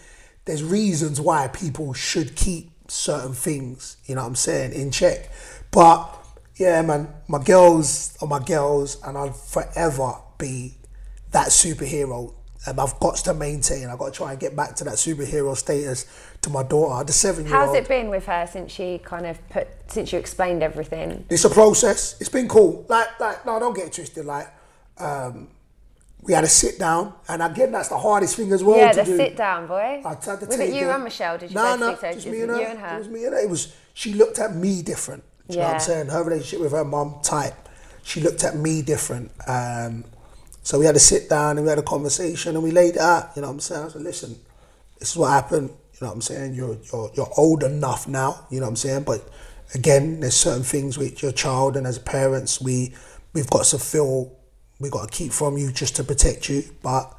[0.45, 3.97] there's reasons why people should keep certain things.
[4.05, 5.31] You know what I'm saying in check,
[5.71, 6.15] but.
[6.55, 10.75] Yeah, man, my girls are my girls, and I'll forever be
[11.31, 12.33] that superhero.
[12.65, 13.87] And I've got to maintain.
[13.87, 16.05] I've got to try and get back to that superhero status
[16.41, 17.67] to my daughter, the seven-year-old.
[17.69, 21.23] How's it been with her since she kind of put since you explained everything?
[21.29, 22.19] It's a process.
[22.19, 22.85] It's been cool.
[22.89, 24.25] Like, like, no, don't get it twisted.
[24.25, 24.53] Like,
[24.99, 25.47] um,
[26.21, 28.97] we had a sit down, and again, that's the hardest thing as well yeah, to
[28.99, 29.17] the do.
[29.17, 30.01] sit down, boy.
[30.05, 31.37] I tried to Was take it you her- and Michelle?
[31.37, 32.13] Did you no, no, speak to her?
[32.13, 32.57] just It me and her.
[32.57, 32.95] you and her?
[32.95, 33.39] It was me and her.
[33.39, 35.23] It was she looked at me different.
[35.47, 36.07] Do you know what I'm saying?
[36.09, 37.53] Her relationship with her mum tight.
[38.03, 39.31] She looked at me different.
[39.47, 40.03] Um,
[40.61, 43.01] so we had to sit down and we had a conversation and we laid it
[43.01, 43.31] out.
[43.35, 43.85] You know what I'm saying?
[43.85, 44.35] I said, listen,
[44.99, 45.69] this is what happened.
[45.69, 46.53] You know what I'm saying?
[46.53, 48.45] You're you're you're old enough now.
[48.51, 49.03] You know what I'm saying?
[49.03, 49.27] But
[49.73, 52.93] again, there's certain things with your child and as parents, we
[53.33, 54.35] we've got to feel
[54.79, 56.63] we got to keep from you just to protect you.
[56.81, 57.13] But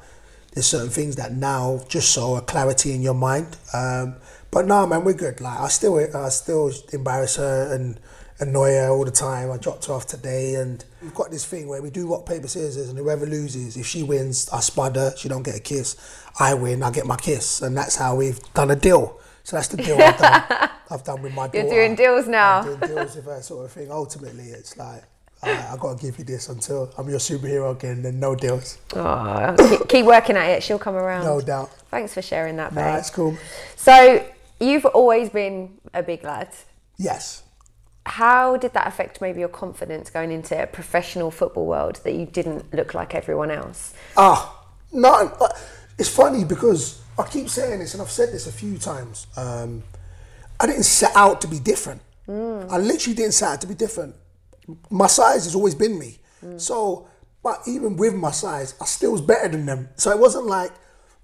[0.53, 3.57] there's certain things that now just so a clarity in your mind.
[3.73, 4.15] Um,
[4.49, 5.39] but no, man, we're good.
[5.39, 7.99] Like I still, I still embarrass her and
[8.41, 9.51] annoy her all the time.
[9.51, 12.47] I dropped her off today, and we've got this thing where we do rock paper
[12.47, 15.13] scissors, and whoever loses, if she wins, I spud her.
[15.15, 15.95] She don't get a kiss.
[16.39, 19.19] I win, I get my kiss, and that's how we've done a deal.
[19.43, 20.69] So that's the deal I've done.
[20.91, 21.59] I've done with my daughter.
[21.59, 22.59] You're doing deals now.
[22.59, 23.89] I'm doing deals with her, sort of thing.
[23.91, 25.03] Ultimately, it's like.
[25.43, 28.01] I, I gotta give you this until I'm your superhero again.
[28.03, 30.63] Then no deals, Oh, keep, keep working at it.
[30.63, 31.25] She'll come around.
[31.25, 31.69] no doubt.
[31.89, 32.85] Thanks for sharing that, babe.
[32.85, 33.35] Nah, it's cool.
[33.75, 34.25] So
[34.59, 36.49] You've always been a big lad.
[36.97, 37.41] Yes.
[38.05, 42.27] How did that affect maybe your confidence going into a professional football world that you
[42.27, 43.95] didn't look like everyone else?
[44.15, 45.35] Ah, no.
[45.97, 49.25] It's funny because I keep saying this, and I've said this a few times.
[49.35, 49.81] Um,
[50.59, 52.01] I didn't set out to be different.
[52.29, 54.15] I literally didn't set out to be different.
[54.89, 56.19] My size has always been me.
[56.57, 57.07] So,
[57.43, 59.89] but even with my size, I still was better than them.
[59.95, 60.71] So it wasn't like,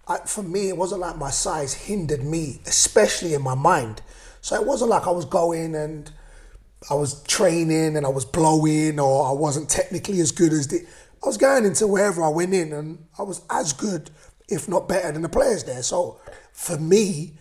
[0.08, 4.02] I, for me, it wasn't like my size hindered me, especially in my mind.
[4.42, 6.12] So it wasn't like I was going and
[6.90, 10.86] I was training and I was blowing or I wasn't technically as good as the.
[11.24, 14.12] I was going into wherever I went in and I was as good,
[14.48, 15.82] if not better, than the players there.
[15.82, 16.22] So
[16.54, 17.34] for me,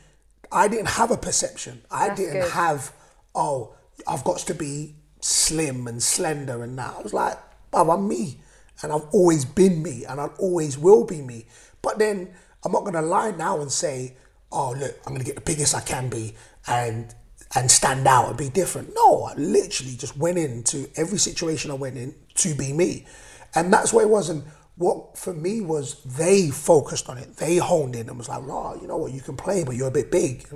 [0.50, 1.82] I didn't have a perception.
[1.90, 2.50] I That's didn't good.
[2.52, 2.92] have,
[3.35, 3.74] oh,
[4.09, 4.94] I've got to be
[5.27, 6.95] slim and slender and that.
[6.99, 7.37] I was like,
[7.73, 8.39] I'm me.
[8.83, 11.47] And I've always been me and I always will be me.
[11.83, 12.31] But then
[12.65, 14.17] I'm not gonna lie now and say,
[14.53, 16.35] oh look, I'm gonna get the biggest I can be
[16.69, 17.15] and
[17.55, 18.93] and stand out and be different.
[18.95, 23.07] No, I literally just went into every situation I went in to be me.
[23.55, 24.29] And that's what it was.
[24.29, 24.45] And
[24.77, 27.37] what for me was they focused on it.
[27.37, 29.89] They honed in and was like, oh, you know what, you can play, but you're
[29.89, 30.47] a bit big.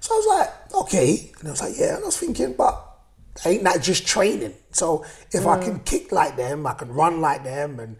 [0.00, 1.30] So I was like, okay.
[1.38, 1.94] And I was like, yeah.
[1.94, 2.89] And I was thinking, but
[3.44, 4.54] ain't that just training?
[4.72, 5.84] So if I can mm.
[5.84, 7.96] kick like them, I can run like them, and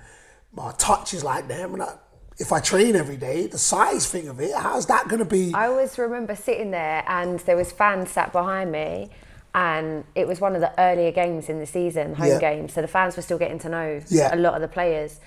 [0.52, 1.94] my touch is like them, and I,
[2.40, 5.52] if I train every day, the size thing of it, how's that going to be?
[5.54, 9.10] I always remember sitting there and there was fans sat behind me
[9.54, 12.38] and it was one of the earlier games in the season, home Yeah.
[12.38, 12.72] games.
[12.72, 14.34] So the fans were still getting to know Yeah.
[14.34, 15.20] a lot of the players.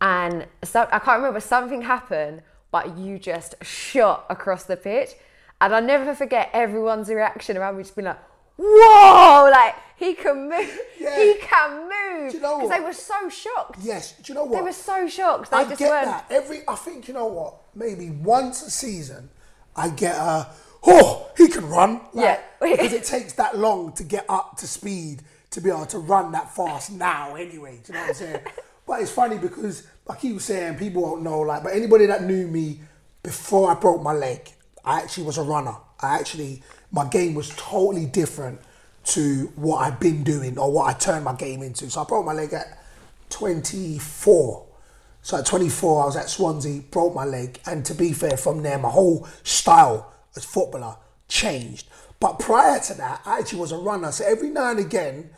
[0.00, 5.10] And so I can't remember something happened, but you just shot across the pitch.
[5.60, 8.18] And I'll never forget everyone's reaction around me just being like,
[8.56, 9.50] Whoa!
[9.50, 10.78] Like he can move.
[11.00, 11.16] Yeah.
[11.22, 12.30] He can move.
[12.32, 13.78] Do you know Because they were so shocked.
[13.82, 14.56] yes, do you know what?
[14.56, 15.50] They were so shocked.
[15.50, 16.06] They I just get weren't.
[16.06, 16.62] that every.
[16.68, 17.56] I think you know what?
[17.74, 19.28] Maybe once a season,
[19.76, 20.48] I get a
[20.86, 22.00] oh he can run.
[22.12, 22.76] Like, Yeah.
[22.76, 26.32] because it takes that long to get up to speed to be able to run
[26.32, 27.34] that fast now.
[27.34, 28.40] Anyway, do you know what I'm saying?
[28.86, 31.40] but it's funny because like he was saying, people won't know.
[31.40, 32.80] Like, but anybody that knew me
[33.22, 34.48] before I broke my leg,
[34.84, 35.76] I actually was a runner.
[36.04, 36.62] I actually
[36.92, 38.60] my game was totally different
[39.04, 41.90] to what I've been doing or what I turned my game into.
[41.90, 42.78] So I broke my leg at
[43.30, 44.66] 24.
[45.22, 48.62] So at 24, I was at Swansea, broke my leg, and to be fair, from
[48.62, 50.96] there, my whole style as footballer
[51.28, 51.88] changed.
[52.20, 54.12] But prior to that, I actually was a runner.
[54.12, 55.30] So every now and again,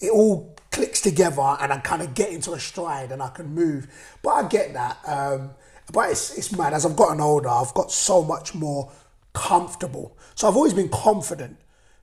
[0.00, 3.54] it all clicks together, and I kind of get into a stride, and I can
[3.54, 3.86] move.
[4.22, 4.98] But I get that.
[5.06, 5.50] Um,
[5.92, 6.72] but it's, it's mad.
[6.72, 8.90] As I've gotten older, I've got so much more
[9.38, 10.16] comfortable.
[10.34, 11.56] So I've always been confident.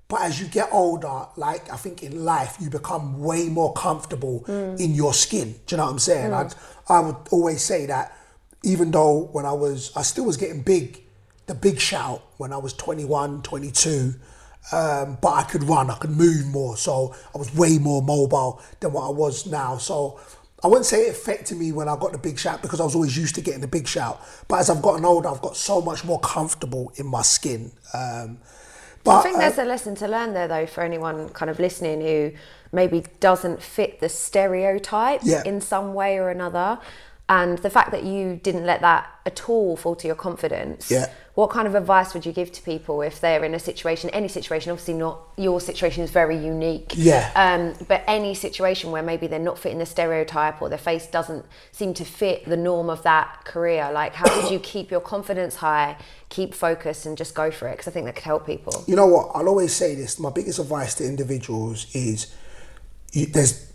[0.07, 4.45] But as you get older, like I think in life, you become way more comfortable
[4.77, 5.55] in your skin.
[5.65, 6.31] Do you know what I'm saying?
[6.33, 6.53] I'd,
[6.87, 8.15] I would always say that
[8.63, 11.01] even though when I was, I still was getting big,
[11.47, 14.13] the big shout when I was 21, 22,
[14.71, 16.77] um, but I could run, I could move more.
[16.77, 19.77] So I was way more mobile than what I was now.
[19.77, 20.19] So
[20.65, 22.95] I wouldn't say it affected me when I got the big shout because I was
[22.95, 24.19] always used to getting the big shout.
[24.47, 27.71] But as I've gotten older, I've got so much more comfortable in my skin.
[27.93, 28.39] Um,
[29.03, 32.01] but I think there's a lesson to learn there, though, for anyone kind of listening
[32.01, 32.31] who
[32.71, 35.43] maybe doesn't fit the stereotype Yeah.
[35.45, 36.79] in some way or another.
[37.29, 40.89] And the fact that you didn't let that at all fall to your confidence.
[40.89, 41.09] Yeah.
[41.35, 44.29] What kind of advice would you give to people if they're in a situation, any
[44.29, 46.93] situation, obviously not your situation is very unique.
[46.95, 47.29] Yeah.
[47.35, 51.45] Um, but any situation where maybe they're not fitting the stereotype or their face doesn't
[51.73, 55.57] seem to fit the norm of that career, like how would you keep your confidence
[55.57, 55.97] high,
[56.29, 57.71] keep focus and just go for it?
[57.71, 58.85] Because I think that could help people.
[58.87, 59.31] you know what?
[59.33, 60.17] I'll always say this.
[60.17, 62.33] My biggest advice to individuals is
[63.11, 63.73] you, there's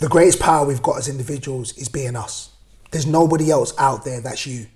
[0.00, 2.50] the greatest power we've got as individuals is being us.
[2.90, 4.66] There's nobody else out there that's you.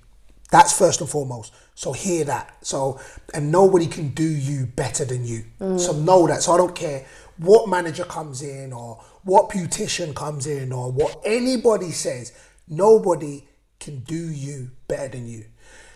[0.51, 1.53] That's first and foremost.
[1.75, 2.57] So hear that.
[2.65, 3.01] So
[3.35, 5.45] and nobody can do you better than you.
[5.61, 5.79] Mm.
[5.79, 6.43] So know that.
[6.43, 7.07] So I don't care
[7.37, 12.33] what manager comes in or what beautician comes in or what anybody says.
[12.67, 13.45] Nobody
[13.79, 15.45] can do you better than you.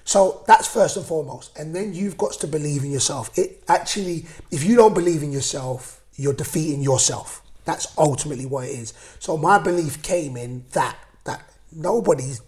[0.05, 1.57] So that's first and foremost.
[1.59, 3.37] And then you've got to believe in yourself.
[3.38, 7.43] It actually, if you don't believe in yourself, you're defeating yourself.
[7.65, 8.93] That's ultimately what it is.
[9.19, 12.43] So my belief came in that that nobody's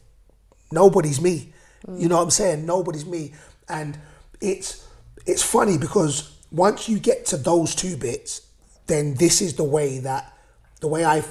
[0.72, 1.53] nobody's me.
[1.92, 2.66] You know what I'm saying?
[2.66, 3.32] Nobody's me.
[3.68, 3.98] And
[4.40, 4.86] it's
[5.26, 8.46] it's funny because once you get to those two bits,
[8.86, 10.32] then this is the way that
[10.80, 11.24] the way I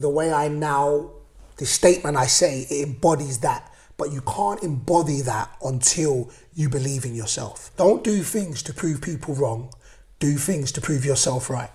[0.00, 1.10] the way I now
[1.56, 3.70] the statement I say it embodies that.
[3.96, 7.70] But you can't embody that until you believe in yourself.
[7.76, 9.72] Don't do things to prove people wrong.
[10.18, 11.70] Do things to prove yourself right.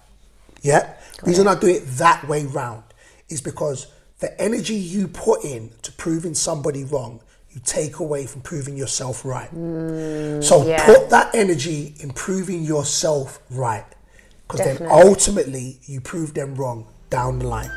[0.62, 0.96] Yeah.
[1.24, 2.84] reason I do it that way round
[3.30, 3.88] is because
[4.20, 9.26] the energy you put in to proving somebody wrong you take away from proving yourself
[9.26, 9.54] right.
[9.54, 10.86] Mm, so yeah.
[10.86, 13.86] put that energy in proving yourself right.
[14.48, 17.72] Because then ultimately you prove them wrong down the line.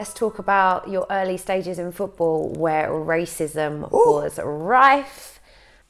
[0.00, 5.40] Let's talk about your early stages in football where racism was rife.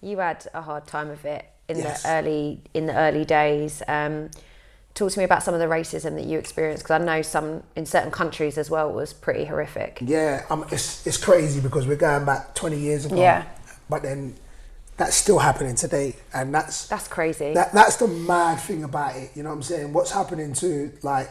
[0.02, 2.02] You had a hard time of it in Yes.
[2.02, 3.84] the early in the early days.
[3.86, 4.32] Um,
[4.94, 7.62] talk to me about some of the racism that you experienced because I know some
[7.76, 9.98] in certain countries as well was pretty horrific.
[10.04, 13.14] Yeah, um, it's it's crazy because we're going back 20 years ago.
[13.14, 13.44] Yeah.
[13.88, 14.34] But then
[14.96, 17.54] that's still happening today, and that's That's crazy.
[17.54, 19.30] that that's the mad thing about it.
[19.36, 19.92] You know what I'm saying?
[19.92, 21.30] What's happening to like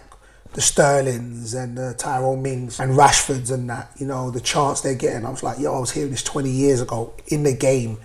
[0.53, 3.91] the Sterlings and the Tyrone Mings and Rashfords and that?
[3.97, 5.25] You know the chance they're getting.
[5.25, 7.97] I was like, yo, I was hearing this 20 years ago in the game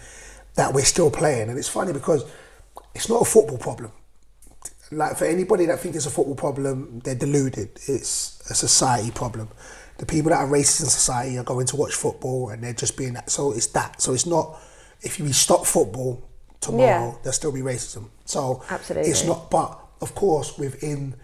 [0.55, 2.25] that we're still playing, and it's funny because
[2.95, 3.91] it's not a football problem.
[4.93, 7.71] Like for anybody that thinks it's a football problem, they're deluded.
[7.89, 9.49] It's a society problem.
[9.99, 12.97] The people that are racist in society are going to watch football and they're just
[12.97, 13.31] being that.
[13.31, 14.01] So it's that.
[14.03, 14.61] So it's not.
[15.03, 16.29] If you stop football
[16.61, 17.15] tomorrow, Yeah.
[17.23, 18.09] there'll still be racism.
[18.25, 19.11] So Absolutely.
[19.11, 19.51] it's not.
[19.51, 21.15] But of course, within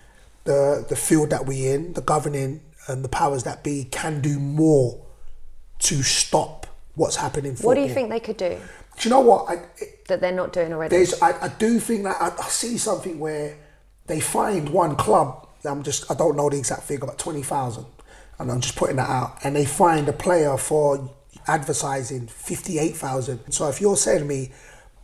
[0.44, 4.38] the the field that we're in, the governing and the powers that be can do
[4.38, 5.00] more
[5.80, 7.54] to stop what's happening.
[7.62, 8.58] what do you think they could do
[8.98, 9.48] Do you know what?
[9.48, 10.96] I, it, that they're not doing already?
[10.96, 13.56] there's, I, I do think that I, I see something where
[14.06, 15.48] they find one club.
[15.64, 17.86] I'm just, I don't know the exact figure, but twenty thousand,
[18.38, 19.38] and I'm just putting that out.
[19.44, 21.10] And they find a player for
[21.46, 23.40] advertising fifty-eight thousand.
[23.52, 24.52] So if you're saying to me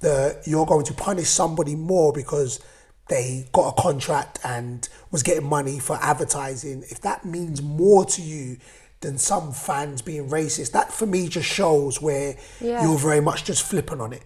[0.00, 2.60] that you're going to punish somebody more because
[3.08, 8.22] they got a contract and was getting money for advertising, if that means more to
[8.22, 8.58] you
[9.00, 12.82] than some fans being racist, that for me just shows where Yeah.
[12.82, 14.22] you're very much just flipping on it.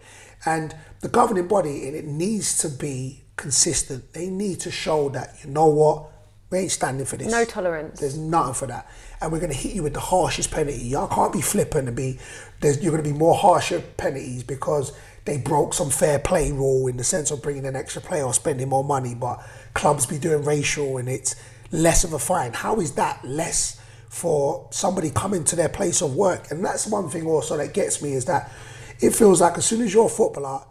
[0.46, 4.12] And the governing body, and it needs to be consistent.
[4.14, 6.06] They need to show that you know what,
[6.50, 7.30] we ain't standing for this.
[7.30, 8.00] No tolerance.
[8.00, 8.88] There's nothing for that,
[9.20, 10.78] and we're going to hit you with the harshest penalty.
[10.88, 12.18] Y'all can't be flipping and be.
[12.60, 14.92] There's, you're going to be more harsher penalties because
[15.30, 18.34] they broke some fair play rule in the sense of bringing an extra player or
[18.34, 19.40] spending more money, but
[19.74, 21.36] clubs be doing racial and it's
[21.70, 22.52] less of a fine.
[22.52, 26.50] How is that less for somebody coming to their place of work?
[26.50, 28.50] And that's one thing also that gets me is that
[28.98, 30.64] it feels like as soon as you're a footballer,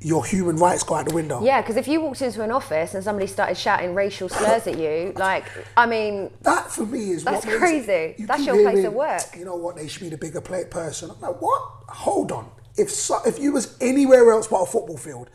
[0.00, 1.42] your human rights go out the window.
[1.42, 4.78] yeah, because if you walked into an office and somebody started shouting racial slurs at
[4.78, 5.44] you, like,
[5.76, 8.14] I mean, That for me is That's crazy.
[8.16, 9.22] you That's your place of work.
[9.36, 9.74] You know what?
[9.74, 11.10] They should be the bigger play person.
[11.10, 11.62] I'm like, what?
[11.88, 12.48] Hold on.
[12.76, 15.30] If so, if you was anywhere else but a football field,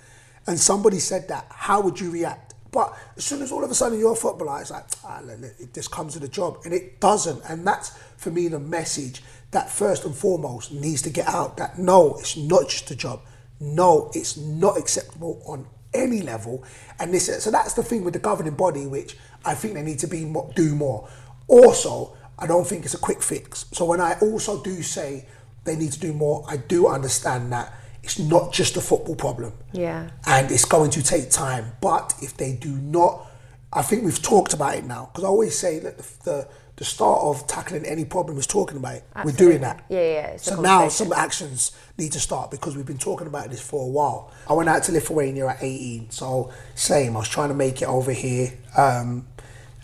[0.47, 2.54] and somebody said that, how would you react?
[2.71, 5.39] But as soon as all of a sudden you're a footballer, it's like, ah, look,
[5.39, 7.41] look, it just comes to the job, and it doesn't.
[7.49, 11.58] And that's for me the message that first and foremost needs to get out.
[11.58, 13.21] That no, it's not just a job.
[13.60, 16.63] No, it's not acceptable on any level.
[16.99, 19.99] And this, so that's the thing with the governing body, which I think they need
[19.99, 21.10] to be do more.
[21.47, 23.65] Also, I don't think it's a quick fix.
[23.71, 25.25] So when I also do say
[25.69, 29.53] they need to do more, I do understand that it's not just a football problem.
[29.71, 30.10] Yeah.
[30.25, 31.73] And it's going to take time.
[31.82, 33.27] But if they do not,
[33.71, 35.10] I think we've talked about it now.
[35.12, 36.47] Because I always say that the, the
[36.79, 39.03] the start of tackling any problem is talking about it.
[39.25, 39.84] We're doing that.
[39.89, 43.60] Yeah, yeah, So now some actions need to start because we've been talking about this
[43.62, 44.32] for a while.
[44.47, 47.17] I went out to Lithuania at 18, so same.
[47.17, 49.27] I was trying to make it over here, um,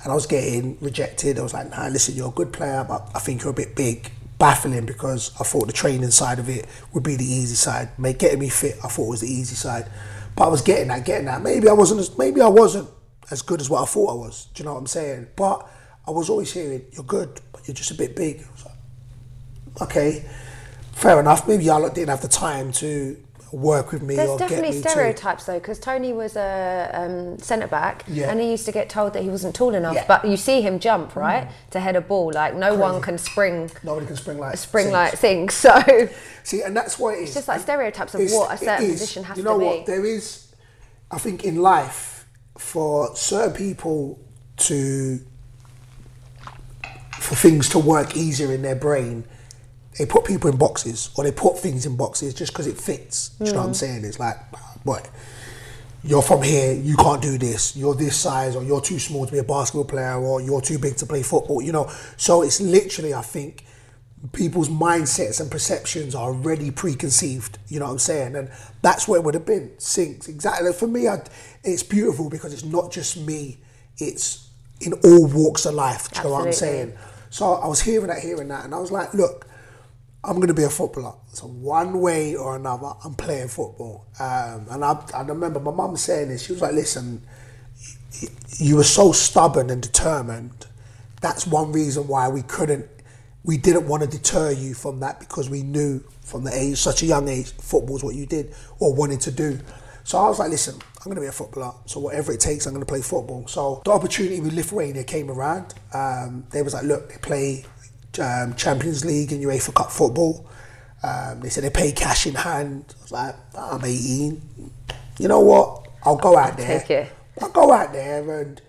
[0.02, 1.38] and I was getting rejected.
[1.38, 3.76] I was like, "Nah, listen, you're a good player, but I think you're a bit
[3.76, 7.89] big." Baffling because I thought the training side of it would be the easy side.
[7.98, 9.89] Make getting me fit, I thought was the easy side,
[10.36, 11.41] but I was getting that, getting that.
[11.41, 12.89] Maybe I wasn't, as, maybe I wasn't
[13.32, 14.47] as good as what I thought I was.
[14.53, 15.28] Do you know what I'm saying?
[15.36, 15.68] But
[16.07, 20.26] I was always hearing, "You're good, but you're just a bit big." I like, okay,
[20.91, 21.47] fair enough.
[21.47, 23.18] Maybe y'all didn't have the time to
[23.56, 24.89] work with me There's or get definitely me to.
[24.89, 28.30] stereotypes though, because Tony was a um, centre back, Yeah.
[28.30, 29.95] and he used to get told that he wasn't tall enough.
[29.95, 30.03] Yeah.
[30.03, 30.08] Mm.
[30.08, 33.72] But you see him jump right to head a ball, like no one can spring,
[33.82, 35.53] Nobody can spring like spring like things.
[35.53, 35.74] So
[36.43, 37.34] See, and that's what it is.
[37.34, 39.47] just like stereotypes of It's- what a certain position has to do.
[39.49, 39.78] you to know be.
[39.78, 39.86] what?
[39.86, 40.53] There is,
[41.10, 42.28] I think, in life,
[42.58, 44.20] for certain people
[44.58, 45.20] to
[47.20, 49.26] for things to work easier in their brain,
[49.98, 53.30] they put people in boxes or they put things in boxes just because it fits.
[53.30, 53.76] Do you know what I'm mm.
[53.76, 54.06] saying?
[54.06, 54.38] It's like,
[54.84, 55.10] what?
[56.04, 57.76] You're from here, you can't do this.
[57.76, 60.78] You're this size, or you're too small to be a basketball player, or you're too
[60.78, 61.64] big to play football.
[61.64, 63.66] You know, so it's literally, I think,
[64.32, 67.58] people's mindsets and perceptions are already preconceived.
[67.70, 68.36] You know what I'm saying?
[68.36, 68.52] And
[68.84, 69.72] that's where it would have been.
[69.80, 70.74] Sinks exactly.
[70.74, 71.24] For me, I,
[71.64, 73.58] it's beautiful because it's not just me.
[73.98, 74.48] It's
[74.82, 76.12] in all walks of life.
[76.12, 76.93] Do you know what I'm saying?
[77.32, 79.48] So I was hearing that, hearing that, and I was like, look,
[80.26, 81.13] I'm going to be a footballer.
[81.34, 84.07] So one way or another, I'm playing football.
[84.19, 86.45] Um, and I, I remember my mum saying this.
[86.45, 87.21] She was like, listen,
[88.57, 90.65] you were so stubborn and determined.
[91.21, 92.88] That's one reason why we couldn't,
[93.43, 97.03] we didn't want to deter you from that because we knew from the age, such
[97.03, 99.59] a young age, football's what you did or wanted to do.
[100.03, 101.73] So I was like, listen, I'm going to be a footballer.
[101.86, 103.47] So whatever it takes, I'm going to play football.
[103.47, 105.73] So the opportunity with Lithuania came around.
[105.93, 107.65] Um, they was like, look, they play
[108.20, 110.47] um, Champions League and UEFA Cup football.
[111.03, 112.93] Um, they said they pay cash in hand.
[112.97, 114.41] I was like, I'm 18.
[115.20, 115.88] You know what?
[116.03, 116.80] I'll go out there.
[116.80, 117.11] Take it.
[117.41, 118.61] I'll go out there and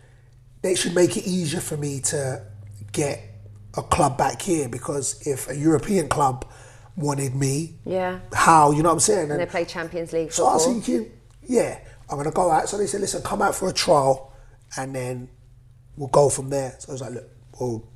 [0.63, 2.43] they should make it easier for me to
[2.93, 3.21] get
[3.77, 6.45] a club back here because if a European club
[6.97, 8.21] wanted me, Yeah.
[8.33, 9.31] how, you know what I'm saying?
[9.31, 10.83] And they play Champions League So I was football.
[10.83, 11.79] thinking, yeah,
[12.11, 12.69] I'm gonna go out.
[12.69, 14.33] So they said, listen, come out for a trial,
[14.79, 15.29] and then
[15.97, 16.75] we'll go from there.
[16.79, 17.29] So I was like, look,
[17.61, 17.89] we'll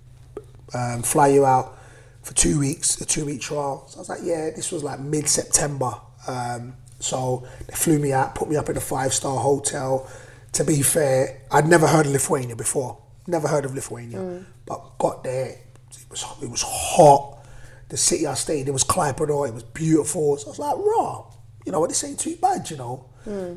[0.75, 1.79] um, fly you out
[2.23, 3.87] for two weeks, a two week trial.
[3.89, 5.93] So I was like, yeah, this was like mid September.
[6.27, 10.09] Um, so they flew me out, put me up in a five star hotel.
[10.53, 12.99] To be fair, I'd never heard of Lithuania before.
[13.27, 15.47] Never heard of Lithuania, but got there.
[15.91, 17.39] It was it was hot.
[17.89, 19.49] The city I stayed in was Klaipėda.
[19.49, 20.37] It was beautiful.
[20.37, 21.27] So I was like, raw.
[21.65, 21.89] You know what?
[21.91, 22.69] This ain't too bad.
[22.71, 23.05] You know.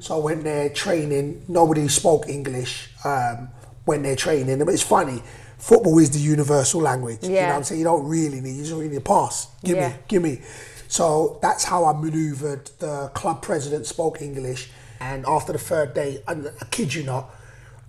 [0.01, 1.45] So I went there training.
[1.47, 2.89] Nobody spoke English.
[3.05, 3.49] Um,
[3.87, 4.59] they're training.
[4.59, 5.23] But it's funny.
[5.63, 7.23] Football is the universal language.
[7.23, 7.79] You know what I'm saying?
[7.79, 8.55] You don't really need.
[8.57, 9.47] You just really need a pass.
[9.63, 9.89] Give Yeah.
[9.89, 10.41] me, give me.
[10.89, 12.69] So that's how I manoeuvred.
[12.79, 17.33] The club president spoke English, and after the third day, and I kid you not,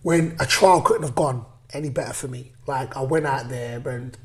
[0.02, 2.52] when a trial couldn't have gone any better for me.
[2.68, 4.16] Like I went out there and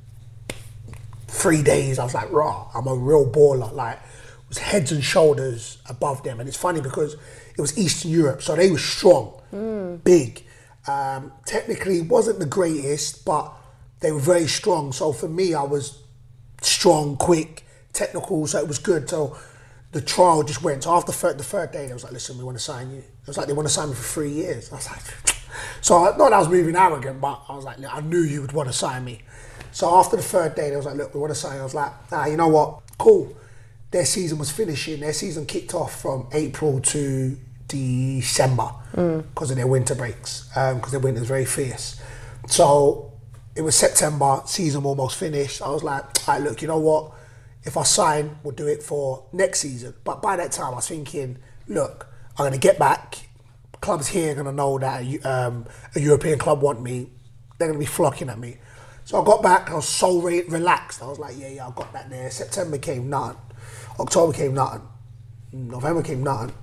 [1.27, 3.71] three days, I was like, raw, I'm a real baller.
[3.73, 6.39] Like, it was heads and shoulders above them.
[6.39, 7.15] And it's funny because
[7.57, 10.03] it was Eastern Europe, so they were strong, mm.
[10.03, 10.43] big.
[10.89, 13.53] Um, technically, wasn't the greatest, but
[13.99, 14.91] they were very strong.
[14.91, 16.01] So for me, I was
[16.61, 17.63] strong, quick,
[17.93, 19.09] technical, so it was good.
[19.09, 19.37] So
[19.91, 20.83] the trial just went.
[20.83, 22.99] So after third, the third day, they was like, listen, we want to sign you.
[22.99, 24.71] It was like, they want to sign me for three years.
[24.71, 25.01] I was like,
[25.81, 28.41] so I, not that I was moving arrogant, but I was like, I knew you
[28.41, 29.21] would want to sign me.
[29.71, 31.59] So after the third day, they was like, look, we want to sign.
[31.59, 32.81] I was like, ah, you know what?
[32.97, 33.35] Cool.
[33.91, 34.99] Their season was finishing.
[34.99, 37.37] Their season kicked off from April to
[37.69, 38.69] December
[39.33, 42.01] because of their winter breaks, because their winter's very fierce.
[42.47, 43.13] So
[43.55, 45.61] it was September, season almost finished.
[45.61, 47.11] I was like, all right, look, you know what?
[47.63, 49.93] If I sign, we'll do it for next season.
[50.03, 52.07] But by that time, I was thinking, look,
[52.37, 53.27] I'm going to get back.
[53.81, 55.65] Clubs here are going to know that a, um,
[55.95, 57.09] a European club want me.
[57.57, 58.57] They're going to be flocking at me.
[59.05, 59.69] So I got back.
[59.69, 61.01] I was so re- relaxed.
[61.03, 62.29] I was like, yeah, yeah, I got that there.
[62.31, 63.37] September came nothing.
[63.99, 64.81] October came nothing.
[65.51, 66.53] November came nothing.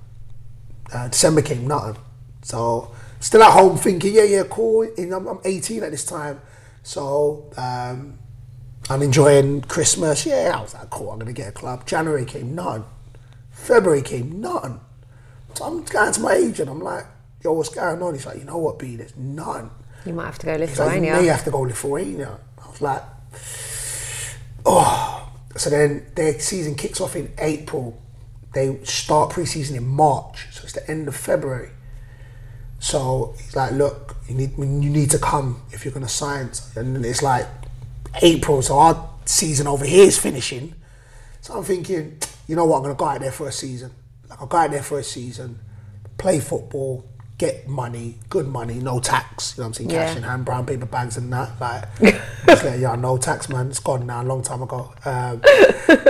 [0.92, 1.96] Uh, December came nothing.
[2.42, 4.88] So still at home thinking, yeah, yeah, cool.
[4.98, 6.40] I'm, I'm 18 at this time,
[6.82, 8.18] so um,
[8.88, 10.24] I'm enjoying Christmas.
[10.26, 11.10] Yeah, I was like, cool.
[11.10, 11.86] I'm gonna get a club.
[11.86, 12.84] January came nothing.
[13.50, 14.80] February came nothing.
[15.54, 16.68] So I'm going to my agent.
[16.68, 17.06] I'm like,
[17.42, 18.12] yo, what's going on?
[18.14, 18.96] He's like, you know what, B?
[18.96, 19.70] There's none.
[20.04, 21.32] You might have to go He's like, you may Lithuania.
[21.32, 22.38] have to go Lithuania.
[22.62, 23.02] I was like,
[24.64, 25.32] oh.
[25.56, 28.00] So then their season kicks off in April.
[28.54, 31.70] They start pre-season in March, so it's the end of February.
[32.78, 36.50] So he's like, look, you need you need to come if you're gonna sign.
[36.74, 37.46] And it's like
[38.22, 40.74] April, so our season over here is finishing.
[41.40, 43.90] So I'm thinking, you know what, I'm gonna go out there for a season.
[44.28, 45.58] Like I'll go out there for a season,
[46.18, 47.04] play football,
[47.38, 49.56] get money, good money, no tax.
[49.56, 49.90] You know what I'm saying?
[49.90, 50.16] Cash Yeah.
[50.18, 51.60] in hand, brown paper bags and that.
[51.60, 51.84] Like,
[52.46, 54.92] just let y'all know, tax man, it's gone now, a long time ago.
[55.04, 55.42] Um,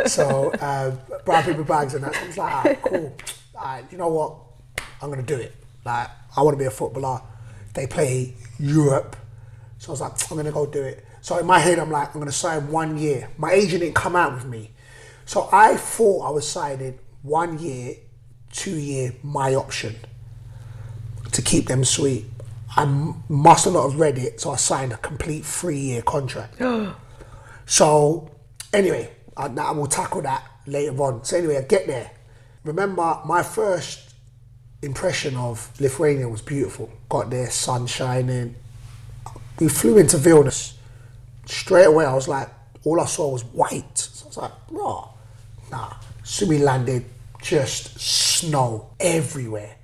[0.07, 2.15] so um, brown paper bags and that.
[2.15, 3.17] So I was like, alright, cool.
[3.57, 4.37] Alright, you know what?
[5.03, 5.55] I'm gonna do it.
[5.85, 7.21] Like, I want to be a footballer.
[7.75, 9.17] They play Europe,
[9.79, 11.05] so I was like, I'm gonna go do it.
[11.23, 13.29] So in my head, I'm like, I'm gonna sign one year.
[13.37, 14.71] My agent didn't come out with me,
[15.25, 17.97] so I thought I was signing one year,
[18.53, 19.97] two year, my option
[21.33, 22.27] to keep them sweet.
[22.77, 22.85] I
[23.29, 26.61] must not have read it, so I signed a complete three year contract.
[27.67, 28.31] so,
[28.73, 31.25] anyway, I, I will tackle that later on.
[31.25, 32.11] So, anyway, I get there.
[32.65, 34.15] Remember, my first
[34.83, 36.91] impression of Lithuania was beautiful.
[37.09, 38.57] Got there, sun shining.
[39.59, 40.75] We flew into Vilnius.
[41.47, 42.49] straight away I was like,
[42.85, 43.97] all I saw was white.
[43.99, 45.09] So I was like, raw,
[45.71, 45.95] nah.
[46.23, 47.05] So we landed,
[47.41, 49.77] just snow everywhere.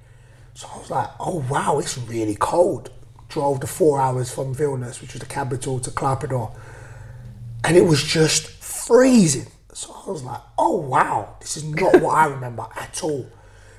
[0.63, 2.91] So I was like, oh wow, it's really cold.
[3.29, 6.55] Drove the four hours from Vilnius, which was the capital, to Klaipeda,
[7.65, 9.47] and it was just freezing.
[9.73, 13.27] So I was like, oh wow, this is not what I remember at all.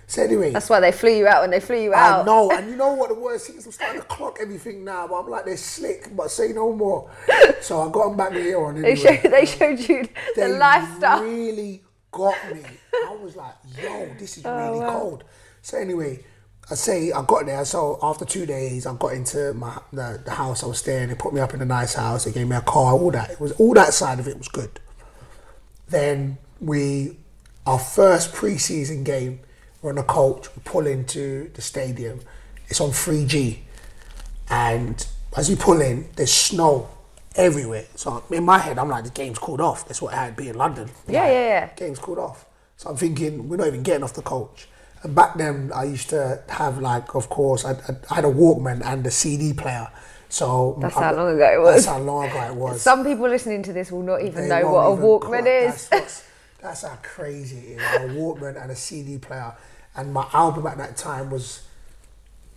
[0.08, 2.26] So anyway, That's why they flew you out when they flew you I out.
[2.26, 3.66] know, and you know what the worst thing is?
[3.66, 7.10] I'm starting to clock everything now, but I'm like, they're slick, but say no more.
[7.62, 9.22] So I got them back here on They anyway.
[9.22, 11.24] showed, they showed you the They lifestyle.
[11.24, 11.82] really
[12.12, 12.62] got me.
[13.08, 15.24] I was like, yo, this is Oh, really cold.
[15.62, 16.20] So anyway,
[16.72, 17.64] I say I got there.
[17.66, 21.10] So after two days, I got into my the, the house I was staying.
[21.10, 22.26] They put me up in a nice house.
[22.26, 22.94] They gave me a car.
[22.94, 23.32] All that.
[23.32, 24.80] It was all that side of it was good.
[25.90, 27.18] Then we,
[27.66, 29.40] our first pre-season game,
[29.82, 30.48] we're on a coach.
[30.56, 32.22] We pull into the stadium.
[32.70, 33.60] It's on 3G,
[34.50, 35.06] and
[35.36, 36.90] as we pull in, there's snow
[37.36, 37.86] everywhere.
[37.96, 39.88] So in my head, I'm like, the game's called off.
[39.88, 40.90] That's what it had to be in London.
[41.08, 41.70] Yeah, Like, yeah, yeah.
[41.76, 42.46] Game's called off.
[42.78, 44.68] So I'm thinking we're not even getting off the coach.
[45.06, 47.72] Back then, I used to have like, of course, I,
[48.10, 49.90] I, had a Walkman and a CD player.
[50.30, 51.86] So That's I- how long ago it was.
[51.86, 52.82] That's how long ago it was.
[52.82, 55.90] Some people listening to this will not even They know what a Walkman is.
[55.90, 56.26] That's,
[56.62, 57.82] that's how crazy it is.
[57.82, 59.54] A Walkman and a CD player.
[59.96, 61.64] And my album at that time was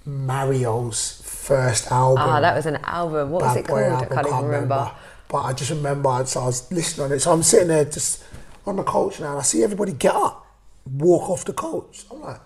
[0.07, 2.25] Mario's first album.
[2.25, 3.31] Ah, that was an album.
[3.31, 3.81] What was it called?
[3.81, 4.93] I album, can't even remember.
[5.29, 7.21] But I just remember, so I was listening on it.
[7.21, 8.23] So I'm sitting there just
[8.65, 10.46] on the couch now, and I see everybody get up,
[10.87, 12.05] walk off the coach.
[12.11, 12.41] I'm like,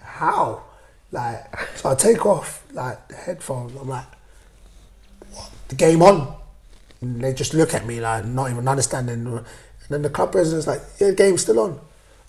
[0.00, 0.62] how?
[1.12, 3.72] Like, so I take off like the headphones.
[3.80, 4.04] I'm like,
[5.32, 5.50] what?
[5.68, 6.34] The game on?
[7.00, 9.26] And they just look at me like not even understanding.
[9.26, 9.44] And
[9.88, 11.80] then the club president's like, yeah, the game's still on.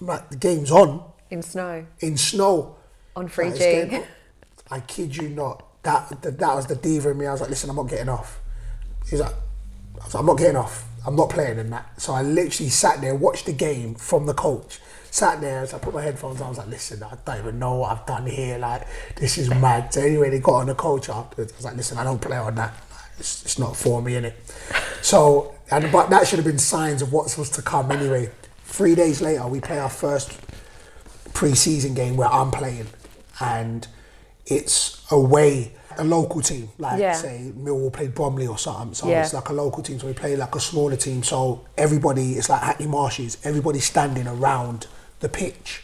[0.02, 1.86] I'm like, the game's on In snow.
[2.00, 2.76] in snow.
[3.16, 3.48] On Like, 3G.
[3.52, 4.04] it's getting-
[4.70, 5.64] I kid you not.
[5.84, 7.26] That, that that was the diva in me.
[7.26, 8.40] I was like, listen, I'm not getting off.
[9.10, 9.32] He's like,
[10.02, 10.86] I was like, I'm not getting off.
[11.06, 12.02] I'm not playing in that.
[12.02, 14.80] So I literally sat there, watched the game from the coach.
[15.12, 17.60] Sat there, as I put my headphones on, I was like, listen, I don't even
[17.60, 18.58] know what I've done here.
[18.58, 19.94] Like, this is mad.
[19.94, 21.54] So anyway, they got on the coach afterwards.
[21.54, 22.74] I was like, listen, I don't play on that.
[23.20, 24.34] It's, it's not for me, innit?
[25.02, 28.30] So, and but that should have been signs of what's was to come anyway.
[28.64, 30.40] Three days later, we play our first
[31.34, 32.88] pre-season game where I'm playing,
[33.40, 33.88] and
[34.46, 37.14] it's away a local team, like Yeah.
[37.14, 38.94] say Millwall played Bromley or something.
[38.94, 39.24] So Yeah.
[39.24, 40.00] it's like a local team.
[40.00, 41.24] So we play like a smaller team.
[41.24, 43.38] So everybody, it's like Hackney Marshes.
[43.44, 44.86] Everybody's standing around
[45.20, 45.84] the pitch.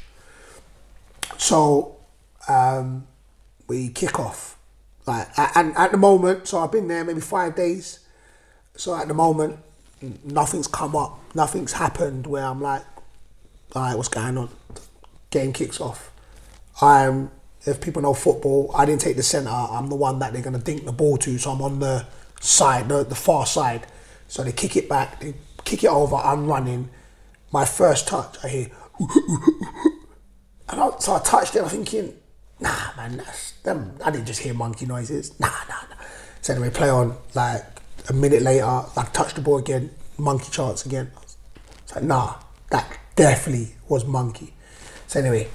[1.37, 1.97] So
[2.47, 3.07] um,
[3.67, 4.57] we kick off,
[5.05, 6.47] like and at the moment.
[6.47, 7.99] So I've been there maybe five days.
[8.75, 9.59] So at the moment,
[10.23, 11.19] nothing's come up.
[11.35, 12.83] Nothing's happened where I'm like,
[13.75, 14.49] all right, what's going on?
[15.29, 16.11] Game kicks off.
[16.81, 17.31] I'm,
[17.65, 19.49] if people know football, I didn't take the centre.
[19.49, 21.37] I'm the one that they're going to dink the ball to.
[21.37, 22.05] So I'm on the
[22.41, 23.87] side, the, the far side.
[24.27, 26.15] So they kick it back, they kick it over.
[26.15, 26.89] I'm running.
[27.51, 28.67] My first touch, I hear,
[30.69, 31.61] and I, so I touched it.
[31.61, 32.13] I'm thinking,
[32.59, 33.97] nah, man, that's them.
[34.03, 35.39] I didn't just hear monkey noises.
[35.39, 36.05] Nah, nah, nah.
[36.41, 37.15] So anyway, play on.
[37.33, 37.63] Like
[38.09, 41.11] a minute later, like touch the ball again, monkey charts again.
[41.83, 42.35] It's like, nah,
[42.69, 44.53] that definitely was monkey.
[45.07, 45.47] So anyway,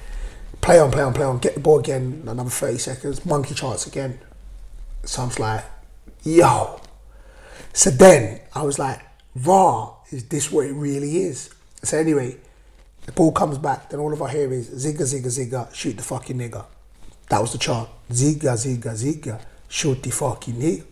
[0.61, 3.87] play on, play on, play on, get the ball again, another 30 seconds, monkey charts
[3.87, 4.19] again.
[5.05, 5.65] So I'm like,
[6.23, 6.81] yo.
[7.73, 9.01] So then I was like,
[9.35, 11.51] raw, is this what it really is?
[11.83, 12.37] So anyway,
[13.09, 16.03] the ball comes back, then all of I hear is zigga, zigga, zigga, shoot the
[16.03, 16.67] fucking nigga.
[17.31, 17.89] That was the chant.
[18.11, 20.85] Zigga, zigga, zigga, shoot the fucking nigga.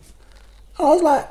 [0.79, 1.29] I was like,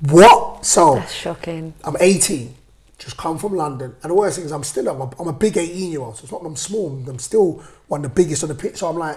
[0.00, 0.66] what?
[0.66, 1.74] So That's shocking.
[1.84, 2.56] I'm 18,
[2.98, 5.32] just come from London, and the worst thing is I'm still I'm a, I'm a
[5.32, 6.88] big 18 year old, so it's not I'm small.
[7.06, 8.78] I'm still one of the biggest on the pitch.
[8.78, 9.16] So I'm like,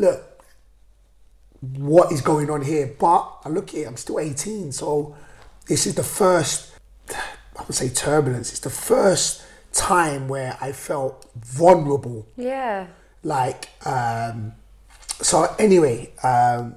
[0.00, 0.44] look,
[1.60, 2.92] what is going on here?
[2.98, 5.14] But I look at it, I'm still 18, so
[5.68, 6.72] this is the first,
[7.58, 8.50] I would say turbulence.
[8.50, 12.26] It's the first time where I felt vulnerable.
[12.36, 12.86] Yeah.
[13.24, 14.52] like um
[15.20, 16.74] so anyway um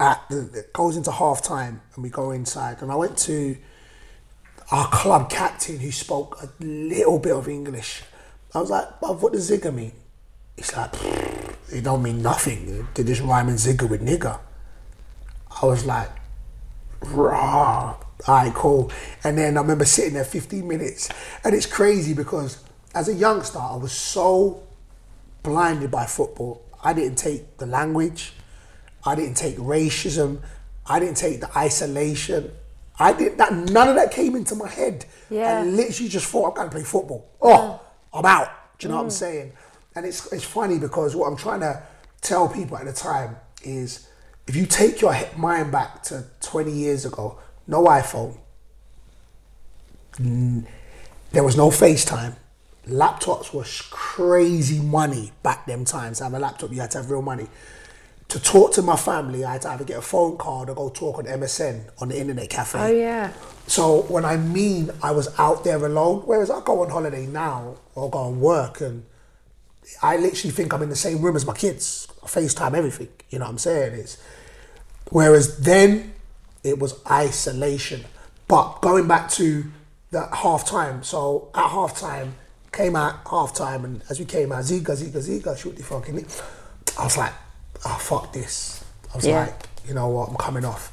[0.00, 2.80] at the, it goes into half time and we go inside.
[2.82, 3.56] And i went to
[4.70, 8.02] our club captain who spoke a little bit of english.
[8.54, 9.92] I was like what does zigger mean?
[10.56, 10.94] He's like
[11.70, 12.86] it don't mean nothing.
[12.94, 14.38] They just rhyming zigger with nigger.
[15.62, 16.10] I was like
[17.06, 17.96] raw.
[18.26, 18.90] All right, cool.
[19.24, 21.08] And then I remember sitting there 15 minutes,
[21.44, 22.62] and it's crazy because
[22.94, 24.62] as a youngster, I was so
[25.42, 26.62] blinded by football.
[26.82, 28.32] I didn't take the language,
[29.04, 30.40] I didn't take racism,
[30.86, 32.52] I didn't take the isolation.
[32.98, 33.52] I did that.
[33.52, 35.06] None of that came into my head.
[35.30, 35.60] Yeah.
[35.60, 37.26] I literally just thought I'm going to play football.
[37.40, 37.80] Oh,
[38.12, 38.18] mm.
[38.18, 38.78] I'm out.
[38.78, 39.12] Do you know what I'm mm.
[39.12, 39.52] saying?
[39.94, 41.82] And it's it's funny because what I'm trying to
[42.20, 44.08] tell people at the time is
[44.52, 48.36] if you take your mind back to 20 years ago, no iPhone,
[50.18, 52.36] there was no FaceTime.
[52.86, 56.18] Laptops was crazy money back them times.
[56.18, 57.46] To have a laptop, you had to have real money.
[58.28, 60.90] To talk to my family, I had to either get a phone card or go
[60.90, 62.78] talk on MSN on the internet cafe.
[62.78, 63.32] Oh yeah.
[63.66, 67.76] So when I mean I was out there alone, whereas I go on holiday now
[67.94, 69.06] or go on work and
[70.02, 72.06] I literally think I'm in the same room as my kids.
[72.22, 73.08] I FaceTime everything.
[73.30, 73.94] You know what I'm saying?
[73.94, 74.18] It's
[75.12, 76.14] whereas then
[76.64, 78.04] it was isolation.
[78.48, 79.64] But going back to
[80.10, 82.34] the half time, so at half time,
[82.72, 86.18] came out half time and as we came out, Ziga, Ziga, Ziga, shoot the fucking
[86.18, 86.42] it.
[86.98, 87.32] I was like,
[87.84, 88.82] oh fuck this.
[89.12, 89.40] I was Yeah.
[89.40, 90.92] like, you know what, I'm coming off.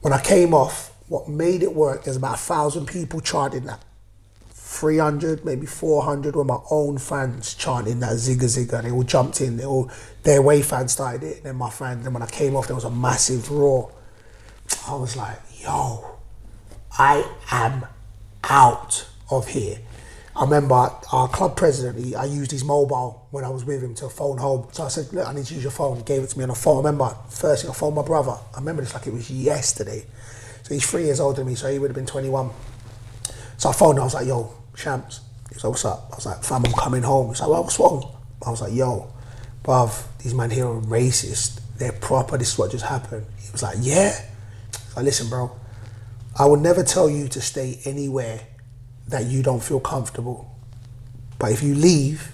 [0.00, 3.80] When I came off, what made it work, there's about a thousand people chanting that.
[4.70, 8.82] 300, maybe 400 were my own fans chanting that Zigga Zigga.
[8.82, 9.56] They all jumped in.
[9.56, 9.90] They all,
[10.22, 11.36] their way fans started it.
[11.38, 13.92] And Then my fans, then when I came off, there was a massive roar.
[14.86, 16.18] I was like, yo,
[16.96, 17.84] I am
[18.44, 19.80] out of here.
[20.36, 23.96] I remember our club president, he, I used his mobile when I was with him
[23.96, 24.68] to phone home.
[24.70, 25.96] So I said, look, I need to use your phone.
[25.96, 26.76] He gave it to me on the phone.
[26.86, 28.38] I remember, first thing I phoned my brother.
[28.54, 30.06] I remember this like it was yesterday.
[30.62, 32.50] So he's three years older than me, so he would have been 21.
[33.58, 35.20] So I phoned him, I was like, yo, Champs.
[35.48, 36.08] He was like, what's up?
[36.12, 37.28] I was like, fam, I'm coming home.
[37.28, 38.16] He's like, well, what's wrong?
[38.46, 39.12] I was like, yo,
[39.62, 41.60] bruv, these men here are racist.
[41.76, 42.38] They're proper.
[42.38, 43.26] This is what just happened.
[43.38, 44.12] He was like, yeah.
[44.14, 45.50] I was like, listen, bro,
[46.38, 48.40] I will never tell you to stay anywhere
[49.08, 50.56] that you don't feel comfortable.
[51.38, 52.32] But if you leave,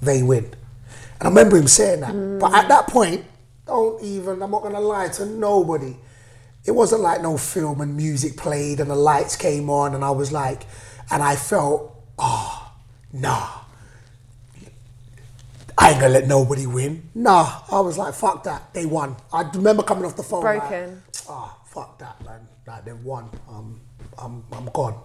[0.00, 0.44] they win.
[0.44, 2.38] And I remember him saying that.
[2.40, 3.24] But at that point,
[3.66, 5.96] don't even, I'm not going to lie to nobody.
[6.64, 10.10] It wasn't like no film and music played and the lights came on and I
[10.10, 10.66] was like,
[11.10, 12.72] and I felt, oh,
[13.12, 13.48] nah.
[15.76, 17.10] I ain't gonna let nobody win.
[17.14, 18.72] Nah, I was like, fuck that.
[18.72, 19.16] They won.
[19.32, 20.44] I remember coming off the phone.
[20.44, 21.02] like, Broken.
[21.28, 22.46] Ah, fuck that, man.
[22.66, 23.28] Like they've won.
[23.48, 23.80] Um,
[24.16, 25.00] I'm, I'm gone.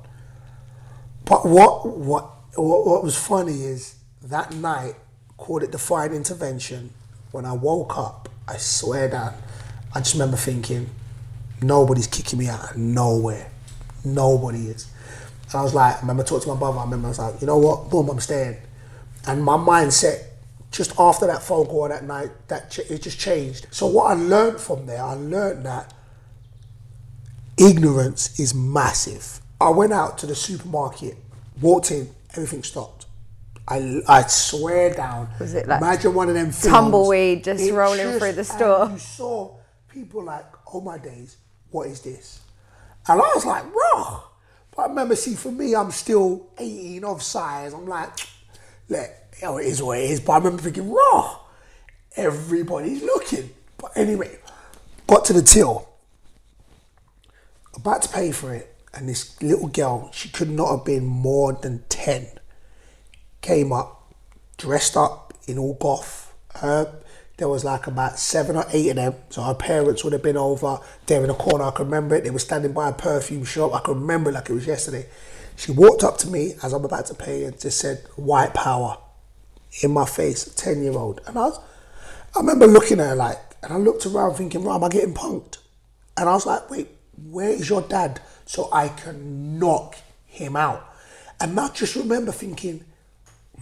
[1.26, 4.96] But what, what, what, what was funny is that night,
[5.38, 6.92] called it defiant intervention.
[7.32, 9.36] When I woke up, I swear that
[9.94, 10.90] I just remember thinking,
[11.62, 13.52] nobody's kicking me out of nowhere.
[14.06, 14.88] Nobody is.
[15.52, 16.78] And I was like, I remember talking to my brother.
[16.80, 17.90] I remember I was like, you know what?
[17.90, 18.58] Boom, I'm staying.
[19.26, 20.26] And my mindset,
[20.72, 23.68] just after that phone call that night, that ch- it just changed.
[23.72, 25.94] So what I learned from there, I learned that
[27.58, 29.40] ignorance is massive.
[29.60, 31.18] I went out to the supermarket,
[31.60, 33.08] walked in, everything stopped.
[33.68, 35.30] I, I swear down.
[35.40, 38.90] Was it like imagine one of them films, tumbleweed just It rolling through the store?
[38.92, 39.58] You saw
[39.90, 41.38] people like, oh my days,
[41.70, 42.40] what is this?
[43.08, 44.24] And I was like, raw.
[44.80, 47.74] I remember, see, for me, I'm still 18 of size.
[47.74, 48.10] I'm like,
[48.88, 49.10] look,
[49.44, 50.20] oh, it is what it is.
[50.20, 51.40] But I remember thinking, raw.
[52.16, 53.52] Everybody's looking.
[53.78, 54.40] But anyway,
[55.08, 55.90] got to the till
[57.80, 61.54] about to pay for it, and this little girl, she could not have been more
[61.54, 62.28] than 10,
[63.42, 64.14] came up,
[64.58, 66.34] dressed up in all goth.
[66.56, 66.94] Her,
[67.40, 70.38] there was like about seven or eight of them, so her parents would have been
[70.38, 71.64] over there in the corner.
[71.64, 72.26] I can remember it.
[72.26, 73.74] They were standing by a perfume shop.
[73.74, 75.08] I can remember it like it was yesterday.
[75.56, 78.98] She walked up to me as I'm about to pay and just said, White power
[79.82, 81.22] in my face, 10 year old.
[81.28, 81.60] And I was,
[82.36, 85.14] I remember looking at her like, and I looked around thinking, right, am I getting
[85.14, 85.58] punked?
[86.18, 86.90] And I was like, wait,
[87.30, 90.94] where is your dad so I can knock him out?
[91.40, 92.84] And I just remember thinking,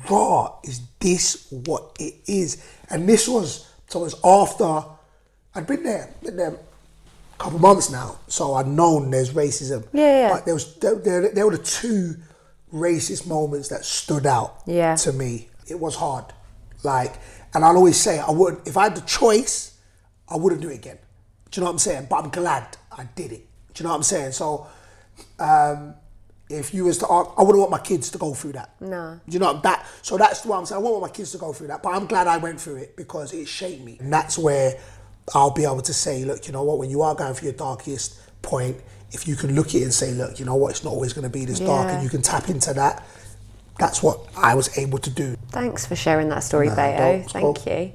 [0.09, 2.63] raw, is this what it is?
[2.89, 4.87] And this was, so it was after,
[5.55, 9.87] I'd been there, been there a couple months now, so I'd known there's racism.
[9.93, 10.33] Yeah, yeah.
[10.33, 12.15] But there was, there, there, there were the two
[12.73, 14.95] racist moments that stood out Yeah.
[14.95, 15.47] to me.
[15.67, 16.25] It was hard.
[16.83, 17.15] Like,
[17.53, 19.77] and I'll always say, I wouldn't, if I had the choice,
[20.29, 20.97] I wouldn't do it again.
[21.49, 22.07] Do you know what I'm saying?
[22.09, 23.45] But I'm glad I did it.
[23.73, 24.31] Do you know what I'm saying?
[24.33, 24.67] So,
[25.39, 25.95] um,
[26.49, 28.69] if you was to ask, I wouldn't want my kids to go through that.
[28.79, 29.19] No.
[29.27, 29.85] You know that?
[30.01, 30.77] So that's what I'm saying.
[30.77, 31.83] I wouldn't want my kids to go through that.
[31.83, 33.97] But I'm glad I went through it because it shaped me.
[33.99, 34.79] And that's where
[35.35, 36.77] I'll be able to say, look, you know what?
[36.77, 38.77] When you are going through your darkest point,
[39.11, 40.71] if you can look at it and say, look, you know what?
[40.71, 43.05] It's not always going to be this dark, and you can tap into that.
[43.79, 45.37] That's what I was able to do.
[45.49, 47.31] Thanks for sharing that story, No, Beto.
[47.31, 47.93] Thank you.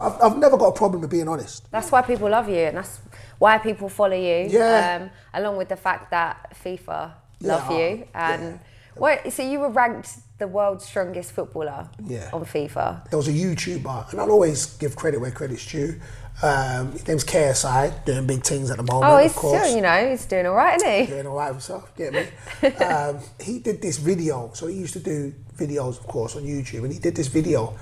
[0.00, 1.70] I've, I've never got a problem with being honest.
[1.70, 3.00] That's why people love you, and that's
[3.38, 4.46] why people follow you.
[4.48, 5.00] Yeah.
[5.02, 7.12] Um, along with the fact that FIFA
[7.44, 8.58] Yeah, love you, and yeah.
[8.96, 9.32] what?
[9.32, 12.28] So you were ranked the world's strongest footballer Yeah.
[12.32, 13.08] on FIFA.
[13.10, 16.00] There was a YouTuber, and I'll always give credit where credit's due.
[16.42, 19.12] Um, his name's KSI, doing big things at the moment.
[19.12, 19.62] Oh, of he's course.
[19.62, 21.06] still, you know, he's doing all right, isn't he?
[21.06, 22.26] doing all right himself, get me?
[22.84, 26.82] um, he did this video, so he used to do videos, of course, on YouTube,
[26.82, 27.78] and he did this video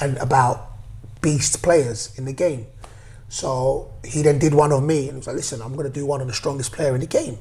[0.00, 0.70] and about
[1.20, 2.66] beast players in the game.
[3.28, 6.06] So he then did one of me and was like, listen, I'm going to do
[6.06, 7.38] one on the strongest player in the game.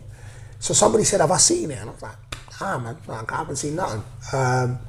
[0.59, 1.79] So somebody said, have I seen it?
[1.79, 2.17] And I was like,
[2.61, 2.97] ah, man,
[3.29, 4.03] I haven't seen nothing.
[4.33, 4.79] Um,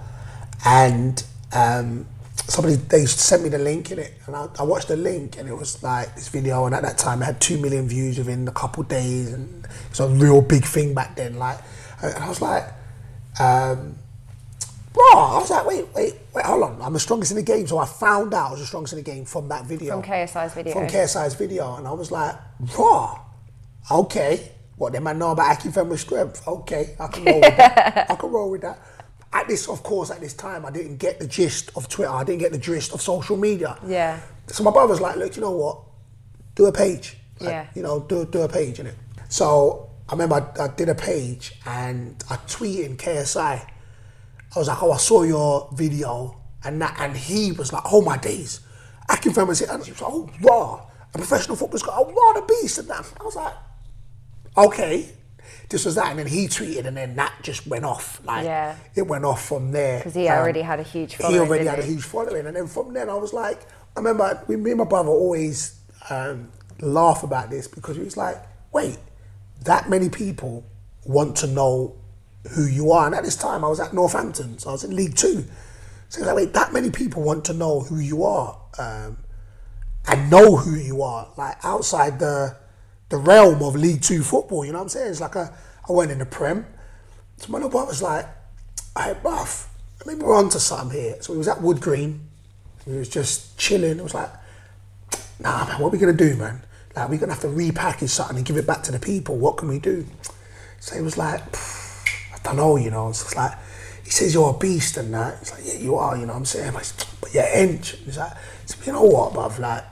[0.64, 2.06] and um,
[2.46, 5.48] somebody, they sent me the link in it and I, I watched the link and
[5.48, 8.48] it was like this video and at that time it had 2 million views within
[8.48, 11.38] a couple of days and it was a real big thing back then.
[11.38, 11.58] Like,
[12.02, 12.64] and I was like,
[13.38, 13.96] um,
[14.92, 16.82] bro, I was like, wait, wait, wait, hold on.
[16.82, 17.66] I'm the strongest in the game.
[17.66, 20.00] So I found out I was the strongest in the game from that video.
[20.00, 20.72] From KSI's video.
[20.72, 21.76] From KSI's video.
[21.76, 22.34] And I was like,
[22.78, 23.20] raw,
[23.90, 24.52] okay.
[24.78, 26.46] What, they might know about Akinfenwa's strength?
[26.46, 28.06] Okay, I can roll with that.
[28.10, 28.78] I can roll with that.
[29.32, 32.10] At this, of course, at this time, I didn't get the gist of Twitter.
[32.10, 33.76] I didn't get the gist of social media.
[33.86, 34.20] Yeah.
[34.46, 35.80] So my brother's like, look, you know what?
[36.54, 37.16] Do a page.
[37.40, 37.66] Like, Yeah.
[37.74, 38.94] You know, do, do a page in it.
[39.28, 43.66] So I remember I, I did a page and I tweeted in KSI.
[44.54, 46.40] I was like, oh, I saw your video.
[46.64, 48.60] And that, and he was like, oh my days.
[49.10, 49.68] Akinfenwa was it.
[49.68, 50.86] And he was like, oh, raw.
[51.14, 52.78] A professional footballer's got, oh, raw the beast.
[52.78, 53.12] And that.
[53.20, 53.52] I was like,
[54.58, 55.08] okay.
[55.68, 56.08] This was that.
[56.10, 58.20] And then he tweeted and then that just went off.
[58.24, 58.74] Like, Yeah.
[58.94, 59.98] it went off from there.
[59.98, 61.34] Because he Um, already had a huge following.
[61.34, 63.60] he already had a huge following, and then from then I was like,
[63.96, 65.74] I remember we, me and my brother always
[66.10, 66.50] um,
[66.80, 68.36] laugh about this because he was like,
[68.72, 68.96] wait,
[69.64, 70.64] that many people
[71.04, 71.96] want to know
[72.52, 74.94] who you are, and at this time I was at Northampton, so I was in
[74.96, 75.44] League Two,
[76.08, 79.18] so he was like, wait, that many people want to know who you are, um,
[80.06, 82.56] and know who you are, like outside the
[83.08, 84.64] the realm of League Two football.
[84.64, 85.10] You know what I'm saying?
[85.10, 85.52] It's like a,
[85.88, 86.66] I went in the Prem.
[87.38, 88.26] So my little brother's like,
[88.96, 89.72] hey, buff,
[90.04, 91.16] maybe we're onto something here.
[91.20, 92.20] So he was at Wood Green.
[92.84, 93.98] He was just chilling.
[93.98, 94.30] It was like,
[95.38, 96.62] nah, man, what are we to do, man?
[96.96, 99.36] Like, we're to have to repackage something and give it back to the people.
[99.36, 100.06] What can we do?
[100.80, 101.40] So he was like,
[102.34, 103.10] I don't know, you know.
[103.10, 103.52] It's like,
[104.04, 105.38] he says you're a beast and that.
[105.38, 106.72] He's like, yeah, you are, you know what I'm saying?
[106.72, 107.96] But, but you're inch.
[107.98, 108.32] He's like,
[108.66, 109.84] so, you know what, bruv, like,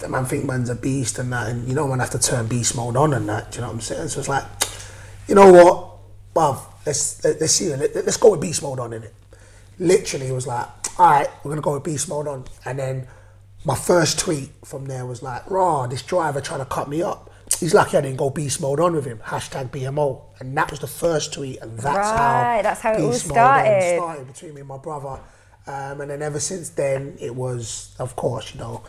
[0.00, 2.46] the man think man's a beast and that, and you want to have to turn
[2.46, 3.52] beast mode on and that.
[3.52, 4.08] Do you know what I'm saying?
[4.08, 4.44] So it's like,
[5.28, 8.92] you know what, Bob, let's let, let's see, let, let's go with beast mode on
[8.92, 9.14] in it.
[9.78, 10.66] Literally, it was like,
[10.98, 13.06] all right, we're gonna go with beast mode on, and then
[13.64, 17.30] my first tweet from there was like, raw, this driver trying to cut me up.
[17.60, 19.18] He's lucky I didn't go beast mode on with him.
[19.18, 23.00] Hashtag BMO, and that was the first tweet, and that's Right, how that's how it
[23.00, 23.96] all beast mode on started.
[23.96, 25.20] started between me and my brother.
[25.66, 28.82] Um, and then ever since then, it was, of course, you know,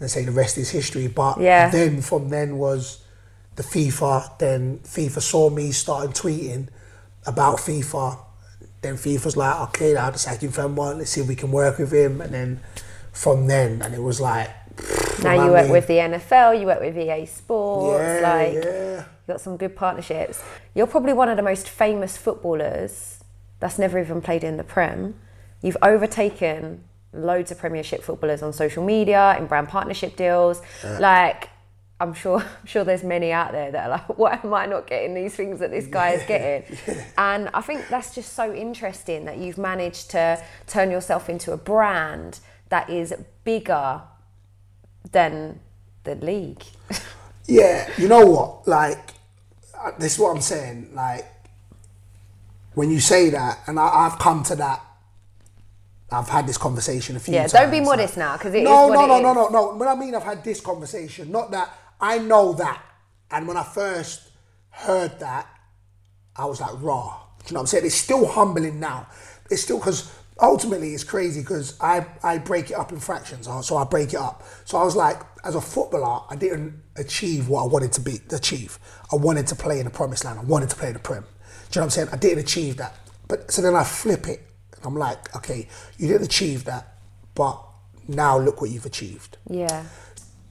[0.00, 1.06] they say the rest is history.
[1.08, 1.70] But Yeah.
[1.70, 2.98] then from then was
[3.56, 4.38] the FIFA.
[4.38, 6.68] Then FIFA saw me starting tweeting
[7.26, 8.18] about FIFA.
[8.80, 11.78] Then FIFA's like, okay, now the second fan one, let's see if we can work
[11.78, 12.20] with him.
[12.20, 12.60] And then
[13.12, 14.50] from then, and it was like,
[15.24, 18.96] Now you work mean, with the NFL, you work with EA Sports, Yeah, like yeah.
[19.00, 20.40] you got some good partnerships.
[20.74, 23.18] You're probably one of the most famous footballers
[23.58, 25.14] that's never even played in the Prem.
[25.60, 30.62] You've overtaken loads of Premiership footballers on social media in brand partnership deals.
[30.98, 31.50] Like
[32.00, 34.86] I'm sure I'm sure there's many out there that are like, why am I not
[34.86, 36.76] getting these things that this guy is getting?
[37.18, 41.56] And I think that's just so interesting that you've managed to turn yourself into a
[41.56, 44.02] brand that is bigger
[45.10, 45.60] than
[46.04, 46.62] the league.
[47.46, 48.68] Yeah, you know what?
[48.68, 49.10] Like,
[49.74, 50.90] uh, this is what I'm saying.
[50.92, 51.26] Like,
[52.74, 54.84] when you say that, and I, I've come to that.
[56.10, 57.52] I've had this conversation a few Yeah, times.
[57.52, 59.74] Yeah, don't be modest now, 'cause it no, is what no, no, no, no, no.
[59.76, 62.82] When I mean I've had this conversation, not that I know that,
[63.30, 64.22] and when I first
[64.70, 65.46] heard that,
[66.36, 67.20] I was like, raw.
[67.40, 67.86] Do You know what I'm saying?
[67.86, 69.06] It's still humbling now.
[69.50, 73.48] It's still because ultimately it's crazy because I, I break it up in fractions.
[73.66, 74.44] So I break it up.
[74.64, 78.20] So I was like, as a footballer, I didn't achieve what I wanted to be
[78.30, 78.78] achieve.
[79.12, 80.38] I wanted to play in the promised land.
[80.38, 81.22] I wanted to play in the Prem.
[81.22, 82.08] Do you know what I'm saying?
[82.12, 82.94] I didn't achieve that.
[83.26, 84.47] But so then I flip it.
[84.78, 85.68] And I'm like, okay,
[85.98, 86.94] you didn't achieve that,
[87.34, 87.60] but
[88.06, 89.84] now look what you've achieved Yeah.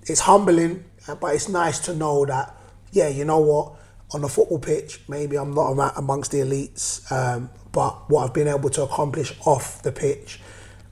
[0.04, 2.56] it's humbling, uh, but it's nice to know that,
[2.92, 3.74] yeah, you know what,
[4.14, 8.48] on the football pitch, maybe I'm not amongst the elites, um, but what I've been
[8.48, 10.40] able to accomplish off the pitch,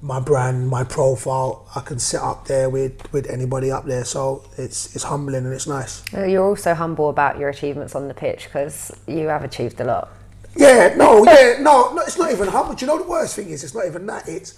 [0.02, 4.04] my brand, my profile, I can sit up there with, with anybody up there.
[4.04, 6.04] So it's it's humbling and it's nice.
[6.14, 10.10] You're also humble about your achievements on the pitch because you have achieved a lot.
[10.56, 12.76] Yeah, no, yeah, no, no, it's not even humble.
[12.76, 13.64] Do you know the worst thing is?
[13.64, 14.28] It's not even that.
[14.28, 14.58] It's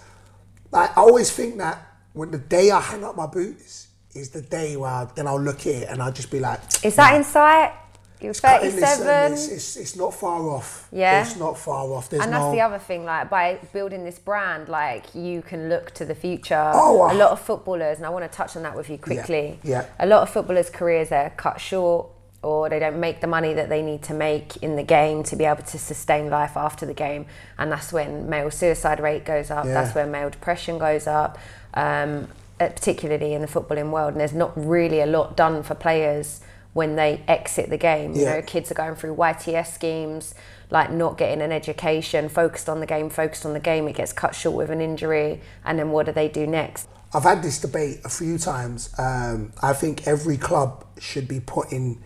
[0.72, 1.82] like I always think that
[2.14, 5.40] when the day I hang up my boots is the day where I, then I'll
[5.42, 7.74] look it and I'll just be like, Is that in sight?
[8.20, 9.08] You're cutting 37.
[9.08, 10.88] um, It's, it's, it's not far off.
[10.92, 11.22] Yeah.
[11.22, 12.10] It's not far off.
[12.10, 12.40] There's and no.
[12.40, 16.16] that's the other thing, like by building this brand, like you can look to the
[16.16, 16.72] future.
[16.74, 19.60] Oh, a lot of footballers, and I want to touch on that with you quickly.
[19.64, 19.86] yeah.
[20.00, 22.08] A lot of footballers' careers are cut short,
[22.44, 25.36] or they don't make the money that they need to make in the game to
[25.36, 27.26] be able to sustain life after the game,
[27.58, 29.66] and that's when male suicide rate goes up.
[29.66, 29.74] Yeah.
[29.74, 31.38] That's when male depression goes up.
[31.74, 32.28] Um,
[32.60, 36.42] particularly in the footballing world, and there's not really a lot done for players
[36.74, 38.16] when they exit the game.
[38.16, 38.34] You Yeah.
[38.36, 40.34] know, kids are going through YTS schemes,
[40.72, 43.88] like not getting an education, focused on the game, focused on the game.
[43.88, 46.88] It gets cut short with an injury, and then what do they do next?
[47.14, 48.90] I've had this debate a few times.
[48.98, 52.02] Um, I think every club should be putting,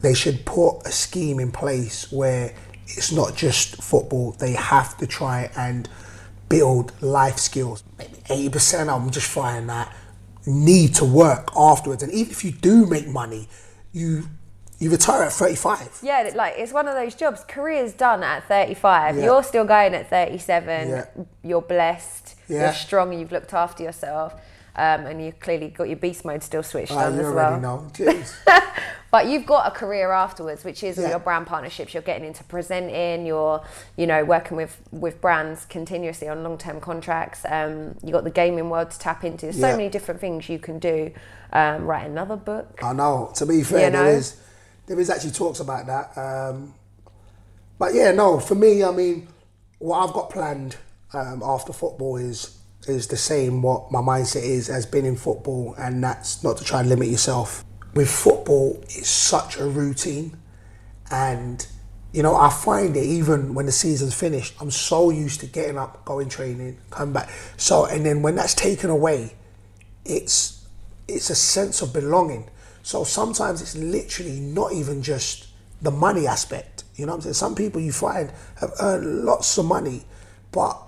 [0.00, 2.54] they should put a scheme in place where
[2.86, 4.32] it's not just football.
[4.32, 5.88] They have to try and
[6.48, 7.82] build life skills.
[7.98, 9.94] Maybe eighty percent of them just find that
[10.46, 12.02] need to work afterwards.
[12.02, 13.48] And even if you do make money,
[13.92, 14.28] you
[14.78, 15.98] you retire at thirty five.
[16.02, 17.44] Yeah, like it's one of those jobs.
[17.46, 19.16] Career's done at 35.
[19.16, 19.24] Yeah.
[19.24, 20.88] You're still going at 37.
[20.88, 21.06] Yeah.
[21.42, 22.36] You're blessed.
[22.48, 22.66] Yeah.
[22.66, 23.12] You're strong.
[23.12, 24.34] You've looked after yourself.
[24.78, 27.60] Um, and you've clearly got your beast mode still switched I on you as already
[27.62, 27.80] well.
[27.80, 27.90] know.
[27.92, 28.32] Jeez.
[29.10, 31.08] But you've got a career afterwards, which is Yeah.
[31.10, 31.94] your brand partnerships.
[31.94, 33.26] You're getting into presenting.
[33.26, 33.62] You're,
[33.96, 37.44] you know, working with with brands continuously on long term contracts.
[37.48, 39.46] Um, you got the gaming world to tap into.
[39.46, 41.10] There's so many different things you can do.
[41.52, 42.78] Um, write another book.
[42.82, 43.32] I know.
[43.36, 44.04] To be fair, You know?
[44.04, 44.36] there is
[44.86, 46.16] there is actually talks about that.
[46.16, 46.74] Um,
[47.78, 48.38] but yeah, no.
[48.38, 49.26] For me, I mean,
[49.78, 50.76] what I've got planned
[51.14, 52.57] um, after football is
[52.88, 53.62] is the same.
[53.62, 57.08] What my mindset is as been in football, and that's not to try and limit
[57.08, 57.64] yourself.
[57.94, 60.36] With football, it's such a routine,
[61.10, 61.66] and
[62.12, 64.54] you know I find it even when the season's finished.
[64.60, 67.30] I'm so used to getting up, going training, coming back.
[67.56, 69.34] So and then when that's taken away,
[70.04, 70.66] it's
[71.08, 72.50] it's a sense of belonging.
[72.82, 75.48] So sometimes it's literally not even just
[75.82, 76.84] the money aspect.
[76.96, 77.34] You know what I'm saying?
[77.34, 80.04] Some people you find have earned lots of money,
[80.52, 80.80] but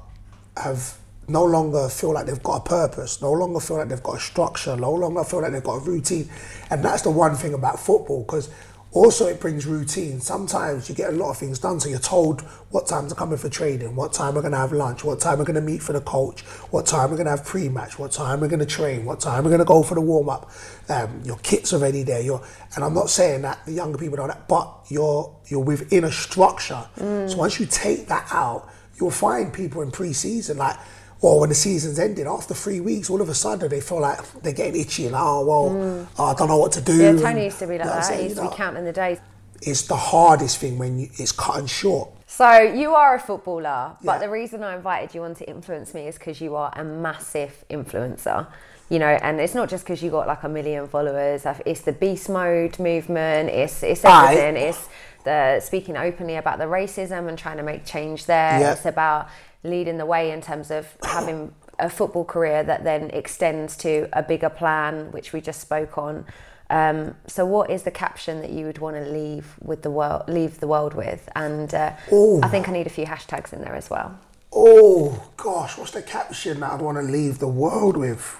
[0.56, 0.96] have
[1.28, 4.20] no longer feel like they've got a purpose, no longer feel like they've got a
[4.20, 6.28] structure, no longer feel like they've got a routine.
[6.70, 8.50] And that's the one thing about football, because
[8.92, 10.20] also it brings routine.
[10.20, 12.40] Sometimes you get a lot of things done, so you're told
[12.70, 15.38] what time to come in for training, what time we're gonna have lunch, what time
[15.38, 16.40] we're gonna meet for the coach,
[16.72, 19.64] what time we're gonna have pre-match, what time we're gonna train, what time we're gonna
[19.64, 20.50] go for the warm-up.
[20.88, 22.20] Um, your kit's already there.
[22.20, 22.42] You're,
[22.74, 26.10] and I'm not saying that the younger people don't, that, but you're you're within a
[26.10, 26.84] structure.
[26.96, 28.68] So once you take that out,
[28.98, 30.76] you'll find people in pre-season like.
[31.22, 34.18] Or when the season's ended, after three weeks, all of a sudden they feel like
[34.42, 36.96] they're getting itchy, and, oh, well, oh, I don't know what to do.
[36.96, 38.16] Yeah, and- Tony used to be like you know that.
[38.16, 39.18] He used to You be know, counting the days.
[39.62, 42.10] It's the hardest thing when you, it's cut and short.
[42.26, 44.18] So you are a footballer, but Yeah.
[44.20, 47.64] the reason I invited you on to influence me is because you are a massive
[47.68, 48.46] influencer.
[48.88, 51.44] You know, and it's not just because you got like a million followers.
[51.66, 53.50] It's the beast mode movement.
[53.50, 54.56] It's it's everything.
[54.56, 54.88] It's
[55.24, 58.58] the speaking openly about the racism and trying to make change there.
[58.58, 58.72] Yeah.
[58.72, 59.28] It's about
[59.62, 64.22] leading the way in terms of having a football career that then extends to a
[64.22, 66.24] bigger plan, which we just spoke on.
[66.68, 70.28] Um, so, what is the caption that you would want to leave with the world,
[70.28, 71.28] leave the world with?
[71.34, 71.94] And uh,
[72.42, 74.18] I think I need a few hashtags in there as well.
[74.52, 78.36] Oh gosh, what's the caption that I'd want to leave the world with?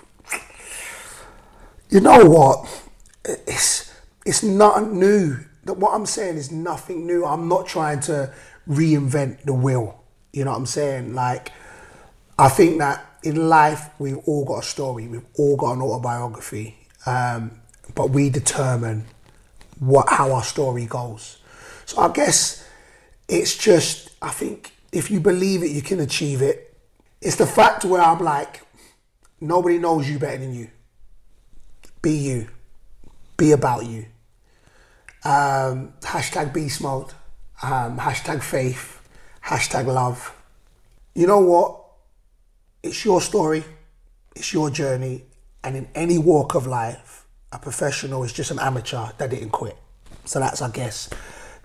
[1.88, 2.84] You know what?
[3.24, 3.92] It's
[4.24, 5.38] it's not new.
[5.64, 7.24] That What I'm saying is nothing new.
[7.24, 8.32] I'm not trying to
[8.68, 9.99] reinvent the wheel.
[10.32, 11.14] You know what I'm saying?
[11.14, 11.52] Like,
[12.38, 15.06] I think that in life we've all got a story.
[15.08, 16.76] We've all got an autobiography,
[17.06, 17.60] um,
[17.94, 19.06] but we determine
[19.78, 21.38] what how our story goes.
[21.86, 22.66] So I guess
[23.28, 26.76] it's just I think if you believe it, you can achieve it.
[27.20, 28.62] It's the fact where I'm like,
[29.40, 30.70] nobody knows you better than you.
[32.02, 32.48] Be you.
[33.36, 34.06] Be about you.
[35.24, 37.12] Um, hashtag beast mode.
[37.62, 38.99] Um, hashtag faith.
[39.50, 40.32] Hashtag love.
[41.16, 41.80] You know what?
[42.84, 43.64] It's your story.
[44.36, 45.24] It's your journey.
[45.64, 49.76] And in any walk of life, a professional is just an amateur that didn't quit.
[50.24, 51.10] So that's, I guess,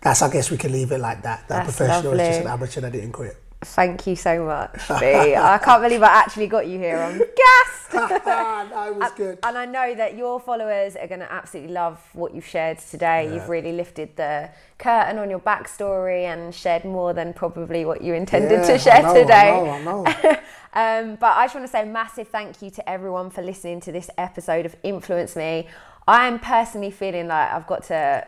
[0.01, 1.47] that's, I guess we can leave it like that.
[1.47, 3.37] That That's professional is just an amateur that didn't quit.
[3.73, 5.35] Thank you so much, B.
[5.35, 7.91] I can't believe I actually got you here on guest.
[7.91, 9.39] that was good.
[9.43, 13.33] And I know that your followers are going to absolutely love what you've shared today.
[13.33, 18.13] You've really lifted the curtain on your backstory and shared more than probably what you
[18.13, 19.49] intended Yeah, to I share know, today.
[19.51, 20.37] I know, I know.
[20.75, 23.79] Um, but I just want to say a massive thank you to everyone for listening
[23.79, 25.67] to this episode of Influence Me.
[26.05, 28.27] I am personally feeling like I've got to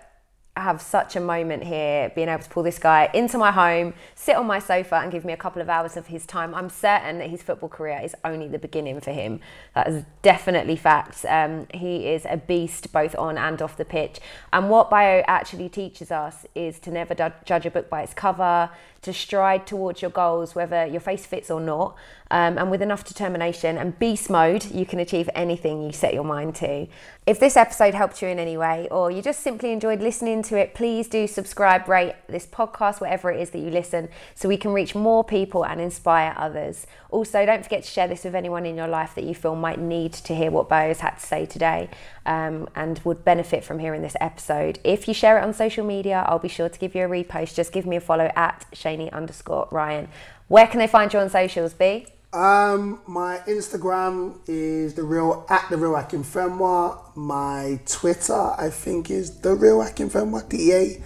[0.61, 4.35] have such a moment here, being able to pull this guy into my home, sit
[4.35, 6.55] on my sofa, and give me a couple of hours of his time.
[6.55, 9.39] I'm certain that his football career is only the beginning for him.
[9.75, 11.25] That is definitely facts.
[11.25, 14.19] Um, he is a beast both on and off the pitch.
[14.51, 18.69] And what Bayo actually teaches us is to never judge a book by its cover,
[19.03, 21.95] to stride towards your goals, whether your face fits or not.
[22.29, 26.25] Um, and with enough determination and beast mode, you can achieve anything you set your
[26.25, 26.87] mind to.
[27.25, 30.61] If this episode helped you in any way, or you just simply enjoyed listening into
[30.61, 34.57] it, please do subscribe, rate this podcast, whatever it is that you listen, so we
[34.57, 36.87] can reach more people and inspire others.
[37.09, 39.79] Also, don't forget to share this with anyone in your life that you feel might
[39.79, 41.89] need to hear what Bo has had to say today
[42.25, 44.79] um, and would benefit from hearing this episode.
[44.83, 47.55] If you share it on social media, I'll be sure to give you a repost.
[47.55, 50.07] Just give me a follow at Shani underscore Ryan.
[50.47, 52.07] Where can they find you on socials, B?
[52.37, 57.15] Um, my Instagram is the real at the real Akinfenwa.
[57.15, 60.47] My Twitter, I think, is the real Akinfenwa.
[60.47, 61.01] DA.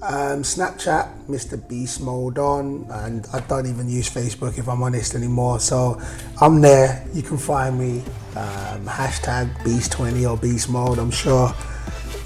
[0.00, 1.68] Um, Snapchat, Mr.
[1.68, 5.60] Beast Mode on, and I don't even use Facebook if I'm honest anymore.
[5.60, 6.00] So
[6.40, 7.06] I'm there.
[7.12, 7.98] You can find me.
[8.34, 10.98] Um, hashtag Beast20 or Beast Mode.
[10.98, 11.54] I'm sure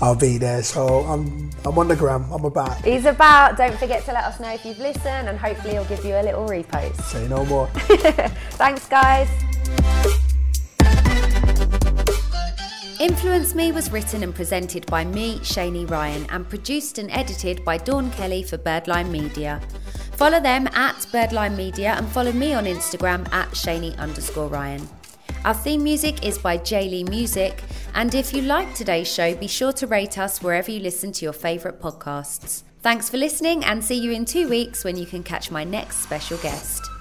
[0.01, 0.63] I'll be there.
[0.63, 2.31] So I'm I'm on the gram.
[2.31, 2.85] I'm about.
[2.85, 3.57] He's about.
[3.57, 6.23] Don't forget to let us know if you've listened, and hopefully he'll give you a
[6.23, 7.01] little repost.
[7.05, 7.67] Say no more.
[8.53, 9.29] Thanks, guys.
[13.01, 17.77] Influence Me was written and presented by me, Shani Ryan, and produced and edited by
[17.77, 19.61] Dawn Kelly for Birdline Media.
[20.12, 24.89] Follow them at Birdline Media and follow me on Instagram at Shani underscore Ryan.
[25.45, 29.74] Our theme music is by Jaylee Music, and if you like today's show, be sure
[29.74, 32.62] to rate us wherever you listen to your favourite podcasts.
[32.80, 35.99] Thanks for listening, and see you in two weeks when you can catch my next
[35.99, 36.93] special guest.